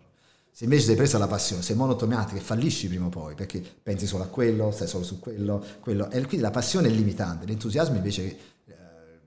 Se 0.59 0.65
invece 0.65 0.87
sei 0.87 0.97
presa 0.97 1.19
la 1.19 1.29
passione, 1.29 1.63
sei 1.63 1.77
monotomatica 1.77 2.37
e 2.37 2.43
fallisci 2.43 2.89
prima 2.89 3.07
o 3.07 3.11
poi, 3.11 3.37
perché 3.37 3.63
pensi 3.81 4.09
solo 4.09 4.25
a 4.25 4.27
quello, 4.27 4.73
stai 4.73 4.89
solo 4.89 5.05
su 5.05 5.21
quello, 5.21 5.65
quello. 5.79 6.11
E 6.11 6.19
quindi 6.23 6.41
la 6.41 6.51
passione 6.51 6.89
è 6.89 6.91
limitante, 6.91 7.47
l'entusiasmo 7.47 7.95
invece 7.95 8.23
eh, 8.67 8.75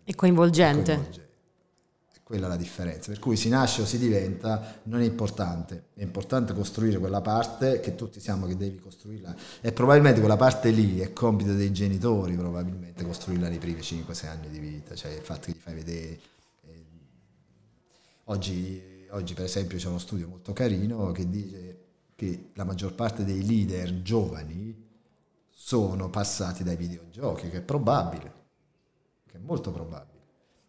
è 0.03 0.13
coinvolgente. 0.13 0.91
È 0.91 0.95
coinvolgente. 0.95 1.29
quella 2.23 2.47
è 2.47 2.49
la 2.49 2.57
differenza. 2.57 3.11
Per 3.11 3.19
cui 3.19 3.37
si 3.37 3.47
nasce 3.47 3.81
o 3.81 3.85
si 3.85 3.97
diventa 3.97 4.81
non 4.83 4.99
è 4.99 5.05
importante, 5.05 5.85
è 5.93 6.01
importante 6.01 6.53
costruire 6.53 6.97
quella 6.97 7.21
parte 7.21 7.79
che 7.79 7.95
tutti 7.95 8.19
siamo 8.19 8.45
che 8.45 8.57
devi 8.57 8.79
costruirla 8.79 9.33
e 9.61 9.71
probabilmente 9.71 10.19
quella 10.19 10.35
parte 10.35 10.69
lì 10.71 10.99
è 10.99 11.13
compito 11.13 11.53
dei 11.53 11.71
genitori, 11.71 12.35
probabilmente 12.35 13.05
costruirla 13.05 13.47
nei 13.47 13.57
primi 13.57 13.79
5-6 13.79 14.27
anni 14.27 14.49
di 14.49 14.59
vita, 14.59 14.95
cioè 14.95 15.11
il 15.11 15.21
fatto 15.21 15.45
che 15.45 15.51
gli 15.53 15.61
fai 15.61 15.75
vedere... 15.75 16.19
Eh, 16.65 16.85
oggi, 18.25 18.99
oggi 19.11 19.33
per 19.33 19.45
esempio 19.45 19.77
c'è 19.77 19.87
uno 19.87 19.99
studio 19.99 20.27
molto 20.27 20.53
carino 20.53 21.11
che 21.11 21.29
dice 21.29 21.79
che 22.15 22.51
la 22.53 22.63
maggior 22.63 22.93
parte 22.93 23.23
dei 23.23 23.45
leader 23.45 24.01
giovani 24.01 24.89
sono 25.49 26.09
passati 26.09 26.63
dai 26.63 26.75
videogiochi, 26.75 27.49
che 27.49 27.57
è 27.57 27.61
probabile, 27.61 28.33
che 29.27 29.37
è 29.37 29.39
molto 29.39 29.71
probabile 29.71 30.11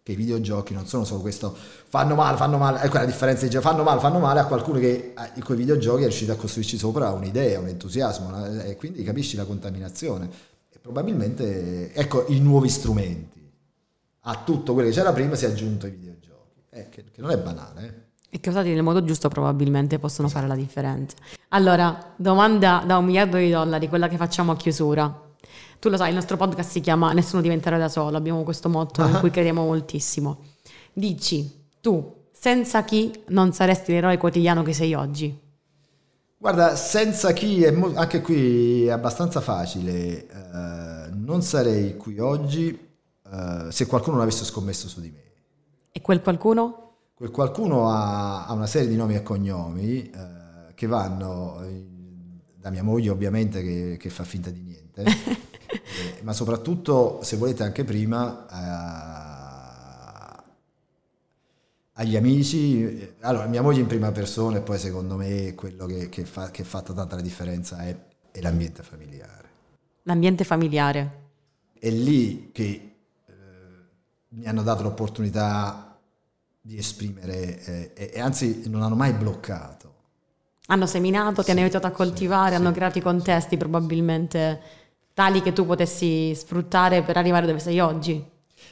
che 0.03 0.13
i 0.13 0.17
videogiochi 0.17 0.75
non 0.75 0.87
sono 0.87 1.05
solo 1.05 1.21
questo 1.21 1.55
fanno 1.55 2.17
male, 2.17 2.37
fanno 2.37 2.59
male, 2.59 2.81
ecco 2.81 2.99
la 2.99 3.05
differenza 3.05 3.47
di 3.47 3.57
fanno 3.61 3.85
male, 3.85 4.01
fanno 4.01 4.19
male 4.19 4.41
a 4.41 4.47
qualcuno 4.47 4.81
che 4.81 5.15
in 5.35 5.45
quei 5.45 5.57
videogiochi 5.57 6.01
è 6.03 6.07
riuscito 6.07 6.33
a 6.33 6.37
costruirci 6.37 6.77
sopra 6.77 7.11
un'idea, 7.11 7.61
un 7.61 7.69
entusiasmo 7.69 8.63
e 8.63 8.75
quindi 8.77 9.05
capisci 9.05 9.37
la 9.37 9.45
contaminazione 9.45 10.29
e 10.71 10.79
probabilmente 10.81 11.93
ecco 11.95 12.27
i 12.29 12.41
nuovi 12.41 12.69
strumenti 12.69 13.49
a 14.25 14.43
tutto 14.43 14.73
quello 14.73 14.89
che 14.89 14.95
c'era 14.95 15.13
prima 15.13 15.37
si 15.37 15.45
è 15.45 15.49
aggiunto 15.49 15.87
i 15.87 15.91
videogiochi, 15.91 16.65
eh, 16.71 16.89
che, 16.89 17.05
che 17.05 17.21
non 17.21 17.31
è 17.31 17.39
banale. 17.39 17.87
Eh. 17.87 18.12
E 18.35 18.41
che 18.41 18.49
usati 18.49 18.73
nel 18.73 18.83
modo 18.83 19.05
giusto 19.05 19.29
probabilmente 19.29 19.99
possono 19.99 20.27
fare 20.27 20.47
la 20.47 20.55
differenza. 20.55 21.17
Allora, 21.49 22.15
domanda 22.17 22.83
da 22.87 22.97
un 22.97 23.05
miliardo 23.05 23.37
di 23.37 23.51
dollari, 23.51 23.89
quella 23.89 24.09
che 24.09 24.17
facciamo 24.17 24.53
a 24.53 24.57
chiusura. 24.57 25.21
Tu 25.79 25.91
lo 25.91 25.99
sai, 25.99 26.09
il 26.09 26.15
nostro 26.15 26.39
podcast 26.39 26.71
si 26.71 26.81
chiama 26.81 27.13
Nessuno 27.13 27.43
diventerà 27.43 27.77
da 27.77 27.91
solo, 27.91 28.17
abbiamo 28.17 28.43
questo 28.43 28.71
motto 28.71 29.05
in 29.05 29.19
cui 29.21 29.31
crediamo 29.31 29.67
moltissimo. 29.67 30.45
Dici, 30.95 31.67
tu, 31.83 32.29
senza 32.33 32.85
chi 32.85 33.13
non 33.29 33.53
saresti 33.53 33.93
l'eroe 33.93 34.17
quotidiano 34.17 34.63
che 34.63 34.73
sei 34.73 34.95
oggi? 34.95 35.39
Guarda, 36.39 36.75
senza 36.75 37.35
chi, 37.35 37.63
è 37.63 37.71
mo- 37.71 37.93
anche 37.95 38.23
qui 38.23 38.87
è 38.87 38.91
abbastanza 38.93 39.43
facile, 39.43 40.27
uh, 40.33 41.15
non 41.15 41.43
sarei 41.43 41.99
qui 41.99 42.19
oggi 42.19 42.77
uh, 43.25 43.69
se 43.69 43.87
qualcuno 43.87 44.17
non 44.17 44.25
avesse 44.25 44.47
scommesso 44.47 44.89
su 44.89 45.03
di 45.03 45.11
me. 45.11 45.23
E 45.93 46.01
quel 46.01 46.23
qualcuno? 46.23 46.82
Quel 47.23 47.35
qualcuno 47.35 47.89
ha, 47.89 48.47
ha 48.47 48.53
una 48.53 48.67
serie 48.67 48.89
di 48.89 48.97
nomi 48.97 49.15
e 49.15 49.23
cognomi 49.23 50.11
eh, 50.11 50.75
che 50.75 50.89
vanno 50.89 51.65
da 52.57 52.69
mia 52.71 52.83
moglie 52.83 53.11
ovviamente 53.11 53.63
che, 53.63 53.97
che 53.97 54.11
fa 54.11 54.25
finta 54.25 54.51
di 54.51 54.61
niente, 54.61 55.05
eh, 55.07 56.23
ma 56.23 56.33
soprattutto 56.33 57.21
se 57.23 57.37
volete 57.37 57.63
anche 57.63 57.85
prima 57.85 58.45
eh, 58.51 60.43
agli 61.93 62.17
amici. 62.17 63.15
Allora, 63.21 63.47
mia 63.47 63.63
moglie 63.63 63.83
in 63.83 63.87
prima 63.87 64.11
persona 64.11 64.57
e 64.57 64.63
poi 64.63 64.81
secondo 64.81 65.15
me 65.15 65.55
quello 65.55 65.87
che, 65.87 66.09
che, 66.09 66.25
fa, 66.25 66.51
che 66.51 66.63
ha 66.63 66.65
fatto 66.65 66.93
tanta 66.93 67.15
la 67.15 67.23
differenza 67.23 67.85
è, 67.85 67.97
è 68.33 68.41
l'ambiente 68.41 68.83
familiare. 68.83 69.49
L'ambiente 70.03 70.43
familiare. 70.43 71.21
È 71.79 71.89
lì 71.89 72.51
che 72.51 72.97
eh, 73.27 73.33
mi 74.31 74.45
hanno 74.45 74.65
dato 74.65 74.83
l'opportunità 74.83 75.87
di 76.65 76.79
esprimere 76.79 77.93
eh, 77.95 78.13
e, 78.15 78.21
anzi 78.21 78.63
non 78.67 78.83
hanno 78.83 78.95
mai 78.95 79.13
bloccato. 79.13 79.91
Hanno 80.67 80.87
seminato, 80.87 81.41
sì, 81.41 81.47
ti 81.47 81.51
hanno 81.51 81.61
aiutato 81.61 81.89
a 81.89 81.91
coltivare, 81.91 82.51
sì, 82.51 82.55
hanno 82.55 82.69
sì. 82.69 82.75
creato 82.75 82.99
i 82.99 83.03
contesti 83.03 83.57
probabilmente 83.57 84.61
tali 85.13 85.43
che 85.43 85.53
tu 85.53 85.67
potessi 85.67 86.33
sfruttare 86.37 87.03
per 87.03 87.17
arrivare 87.17 87.47
dove 87.47 87.59
sei 87.59 87.81
oggi. 87.81 88.25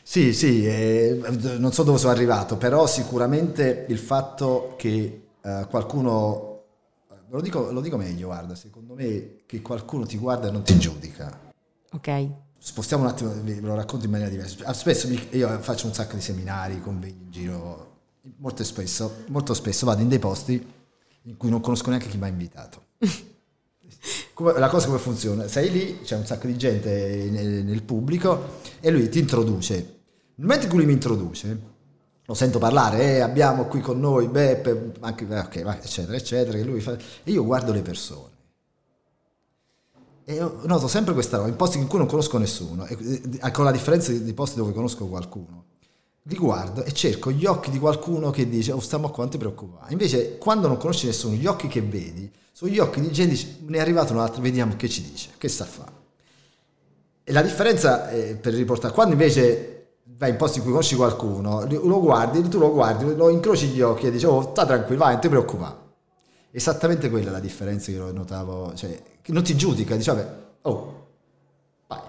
Sì, 0.02 0.32
sì, 0.32 0.64
eh, 0.64 1.20
non 1.58 1.72
so 1.72 1.82
dove 1.82 1.98
sono 1.98 2.12
arrivato, 2.12 2.56
però 2.56 2.86
sicuramente 2.86 3.86
il 3.88 3.98
fatto 3.98 4.74
che 4.78 5.22
eh, 5.42 5.66
qualcuno, 5.68 6.62
lo 7.28 7.40
dico, 7.40 7.72
lo 7.72 7.80
dico 7.80 7.96
meglio, 7.96 8.28
guarda, 8.28 8.54
secondo 8.54 8.94
me 8.94 9.40
che 9.46 9.60
qualcuno 9.60 10.06
ti 10.06 10.16
guarda 10.16 10.46
e 10.46 10.52
non 10.52 10.62
ti 10.62 10.78
giudica. 10.78 11.38
Ok 11.92 12.48
spostiamo 12.62 13.04
un 13.04 13.08
attimo, 13.08 13.32
ve 13.42 13.58
lo 13.60 13.74
racconto 13.74 14.04
in 14.04 14.10
maniera 14.10 14.30
diversa. 14.30 14.64
Ah, 14.64 14.74
spesso 14.74 15.08
io 15.08 15.58
faccio 15.60 15.86
un 15.86 15.94
sacco 15.94 16.14
di 16.14 16.20
seminari, 16.20 16.80
convegni 16.80 17.22
in 17.22 17.30
giro, 17.30 17.96
molto 18.36 18.62
spesso, 18.64 19.24
molto 19.28 19.54
spesso 19.54 19.86
vado 19.86 20.02
in 20.02 20.08
dei 20.08 20.18
posti 20.18 20.78
in 21.24 21.36
cui 21.36 21.48
non 21.48 21.60
conosco 21.60 21.88
neanche 21.88 22.08
chi 22.08 22.18
mi 22.18 22.24
ha 22.24 22.28
invitato. 22.28 22.82
la 24.58 24.68
cosa 24.68 24.86
come 24.86 24.98
funziona? 24.98 25.48
Sei 25.48 25.70
lì, 25.70 26.00
c'è 26.02 26.16
un 26.16 26.26
sacco 26.26 26.46
di 26.46 26.56
gente 26.58 27.28
nel, 27.30 27.64
nel 27.64 27.82
pubblico 27.82 28.58
e 28.80 28.90
lui 28.90 29.08
ti 29.08 29.18
introduce. 29.18 29.74
Nel 30.34 30.46
momento 30.46 30.64
in 30.64 30.68
cui 30.68 30.78
lui 30.78 30.86
mi 30.86 30.92
introduce, 30.92 31.60
lo 32.24 32.34
sento 32.34 32.58
parlare, 32.58 33.16
eh, 33.16 33.20
abbiamo 33.20 33.64
qui 33.64 33.80
con 33.80 33.98
noi 33.98 34.28
Beppe, 34.28 34.92
anche, 35.00 35.24
ok, 35.24 35.56
eccetera, 35.82 36.16
eccetera, 36.16 36.80
fa, 36.80 36.96
e 37.24 37.32
io 37.32 37.44
guardo 37.44 37.72
le 37.72 37.82
persone 37.82 38.38
e 40.24 40.38
noto 40.38 40.88
sempre 40.88 41.12
questa 41.12 41.36
roba, 41.36 41.48
in 41.48 41.56
posti 41.56 41.78
in 41.78 41.86
cui 41.86 41.98
non 41.98 42.06
conosco 42.06 42.38
nessuno, 42.38 42.86
con 43.52 43.64
la 43.64 43.70
differenza 43.70 44.12
di 44.12 44.32
posti 44.32 44.56
dove 44.56 44.72
conosco 44.72 45.06
qualcuno. 45.06 45.64
Li 46.24 46.36
guardo 46.36 46.84
e 46.84 46.92
cerco 46.92 47.30
gli 47.32 47.46
occhi 47.46 47.70
di 47.70 47.78
qualcuno 47.78 48.30
che 48.30 48.48
dice, 48.48 48.72
oh 48.72 48.80
stiamo 48.80 49.08
qua, 49.08 49.22
non 49.22 49.32
ti 49.32 49.38
preoccupare. 49.38 49.90
Invece 49.92 50.38
quando 50.38 50.68
non 50.68 50.76
conosci 50.76 51.06
nessuno, 51.06 51.34
gli 51.34 51.46
occhi 51.46 51.66
che 51.66 51.80
vedi 51.80 52.30
sono 52.52 52.70
gli 52.70 52.78
occhi 52.78 53.00
di 53.00 53.10
gente 53.10 53.32
dice, 53.32 53.56
ne 53.66 53.78
è 53.78 53.80
arrivato 53.80 54.12
un 54.12 54.18
altro, 54.18 54.42
vediamo 54.42 54.76
che 54.76 54.88
ci 54.88 55.02
dice, 55.02 55.30
che 55.38 55.48
sta 55.48 55.64
a 55.64 55.66
fare. 55.66 55.92
E 57.24 57.32
la 57.32 57.40
differenza, 57.42 58.10
è 58.10 58.36
per 58.36 58.52
riportare, 58.52 58.92
quando 58.92 59.14
invece 59.14 59.94
vai 60.04 60.30
in 60.30 60.36
posti 60.36 60.58
in 60.58 60.64
cui 60.64 60.72
conosci 60.72 60.94
qualcuno, 60.94 61.64
lo 61.66 62.00
guardi, 62.00 62.46
tu 62.48 62.58
lo 62.58 62.70
guardi, 62.70 63.16
lo 63.16 63.30
incroci 63.30 63.68
gli 63.68 63.80
occhi 63.80 64.06
e 64.06 64.10
dici, 64.10 64.26
oh 64.26 64.50
sta 64.50 64.66
tranquillo, 64.66 64.98
vai, 64.98 65.12
non 65.12 65.20
ti 65.20 65.28
preoccupare. 65.28 65.76
Esattamente 66.52 67.10
quella 67.10 67.30
la 67.30 67.40
differenza 67.40 67.86
che 67.86 67.98
io 67.98 68.10
notavo, 68.12 68.74
cioè 68.74 69.00
non 69.26 69.42
ti 69.42 69.56
giudica, 69.56 69.94
dice 69.96 70.12
vabbè, 70.12 70.36
oh, 70.62 71.06
vai. 71.86 72.00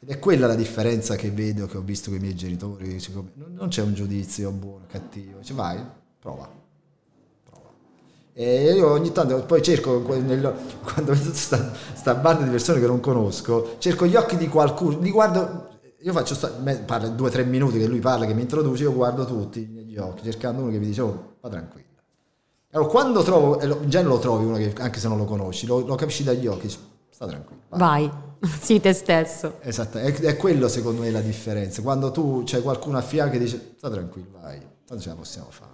Ed 0.00 0.08
è 0.08 0.18
quella 0.18 0.46
la 0.46 0.56
differenza 0.56 1.14
che 1.14 1.30
vedo, 1.30 1.66
che 1.66 1.76
ho 1.76 1.82
visto 1.82 2.10
con 2.10 2.18
i 2.18 2.22
miei 2.22 2.34
genitori, 2.34 3.00
non 3.34 3.68
c'è 3.68 3.82
un 3.82 3.94
giudizio 3.94 4.50
buono, 4.50 4.86
cattivo, 4.88 5.38
dice 5.38 5.54
vai, 5.54 5.80
prova. 6.18 6.58
E 8.32 8.72
io 8.72 8.90
ogni 8.90 9.12
tanto 9.12 9.44
poi 9.44 9.62
cerco, 9.62 10.02
nel, 10.20 10.54
quando 10.82 11.12
vedo 11.12 11.32
sta, 11.32 11.72
sta 11.94 12.14
banda 12.14 12.44
di 12.44 12.50
persone 12.50 12.80
che 12.80 12.86
non 12.86 12.98
conosco, 12.98 13.76
cerco 13.78 14.06
gli 14.06 14.16
occhi 14.16 14.36
di 14.36 14.48
qualcuno, 14.48 14.98
li 14.98 15.10
guardo 15.10 15.68
io 16.02 16.12
faccio 16.12 16.34
parla 16.86 17.08
due 17.08 17.28
o 17.28 17.30
tre 17.30 17.44
minuti 17.44 17.78
che 17.78 17.86
lui 17.86 18.00
parla, 18.00 18.24
che 18.24 18.32
mi 18.32 18.42
introduce, 18.42 18.84
io 18.84 18.94
guardo 18.94 19.26
tutti 19.26 19.66
negli 19.66 19.98
occhi, 19.98 20.24
cercando 20.24 20.62
uno 20.62 20.70
che 20.70 20.78
mi 20.78 20.86
dice, 20.86 21.02
oh, 21.02 21.36
va 21.40 21.48
tranquillo. 21.50 21.88
Allora, 22.72 22.88
quando 22.88 23.22
trovo, 23.22 23.58
genere 23.86 24.08
lo 24.08 24.18
trovi 24.18 24.44
uno 24.44 24.56
che 24.56 24.72
anche 24.78 25.00
se 25.00 25.08
non 25.08 25.18
lo 25.18 25.24
conosci, 25.24 25.66
lo, 25.66 25.80
lo 25.80 25.96
capisci 25.96 26.22
dagli 26.22 26.46
occhi, 26.46 26.68
sta 27.10 27.26
tranquillo. 27.26 27.62
Vai, 27.70 28.08
vai. 28.38 28.50
sì, 28.60 28.80
te 28.80 28.92
stesso. 28.92 29.56
Esatto, 29.60 29.98
è, 29.98 30.12
è, 30.12 30.36
quello 30.36 30.68
secondo 30.68 31.02
me 31.02 31.10
la 31.10 31.20
differenza. 31.20 31.82
Quando 31.82 32.12
tu 32.12 32.42
c'è 32.44 32.62
qualcuno 32.62 32.98
a 32.98 33.02
fianco 33.02 33.32
che 33.32 33.38
dice, 33.40 33.74
sta 33.76 33.90
tranquillo, 33.90 34.38
vai, 34.40 34.60
tanto 34.86 35.02
ce 35.02 35.08
la 35.08 35.14
possiamo 35.16 35.48
fare. 35.50 35.72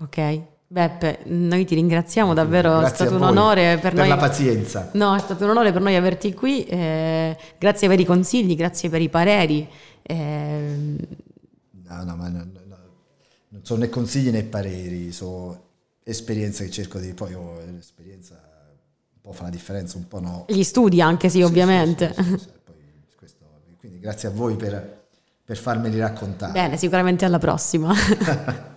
Ok. 0.00 0.52
Beppe, 0.66 1.20
noi 1.26 1.64
ti 1.64 1.74
ringraziamo 1.76 2.34
davvero, 2.34 2.78
grazie 2.78 3.04
è 3.04 3.08
stato 3.08 3.14
un 3.14 3.22
onore 3.22 3.74
per, 3.74 3.92
per 3.92 3.94
noi. 3.94 4.08
la 4.08 4.16
pazienza. 4.16 4.90
No, 4.94 5.14
è 5.14 5.20
stato 5.20 5.44
un 5.44 5.50
onore 5.50 5.72
per 5.72 5.80
noi 5.80 5.94
averti 5.94 6.34
qui, 6.34 6.64
eh, 6.64 7.36
grazie 7.58 7.86
per 7.86 8.00
i 8.00 8.04
consigli, 8.04 8.56
grazie 8.56 8.88
per 8.88 9.00
i 9.00 9.08
pareri. 9.08 9.68
Eh... 10.02 10.96
No, 11.86 12.02
no, 12.02 12.16
ma 12.16 12.28
no, 12.28 12.38
no, 12.66 12.76
non 13.50 13.60
sono 13.62 13.80
né 13.80 13.88
consigli 13.88 14.30
né 14.30 14.42
pareri, 14.42 15.12
sono 15.12 15.60
esperienza 16.04 16.62
che 16.62 16.70
cerco 16.70 16.98
di 16.98 17.12
poi 17.14 17.34
oh, 17.34 17.60
l'esperienza 17.64 18.34
un 18.34 19.20
po' 19.20 19.32
fa 19.32 19.44
la 19.44 19.50
differenza, 19.50 19.96
un 19.96 20.06
po' 20.06 20.20
no. 20.20 20.44
Gli 20.48 20.62
studi 20.62 21.00
anche 21.00 21.28
sì, 21.28 21.38
sì 21.38 21.42
ovviamente. 21.42 22.14
Sì, 22.14 22.22
sì, 22.22 22.50
questo, 23.16 23.44
quindi 23.78 23.98
grazie 23.98 24.28
a 24.28 24.30
voi 24.30 24.54
per, 24.54 25.06
per 25.44 25.56
farmeli 25.56 25.98
raccontare. 25.98 26.52
Bene, 26.52 26.76
sicuramente 26.76 27.24
alla 27.24 27.38
prossima. 27.38 27.94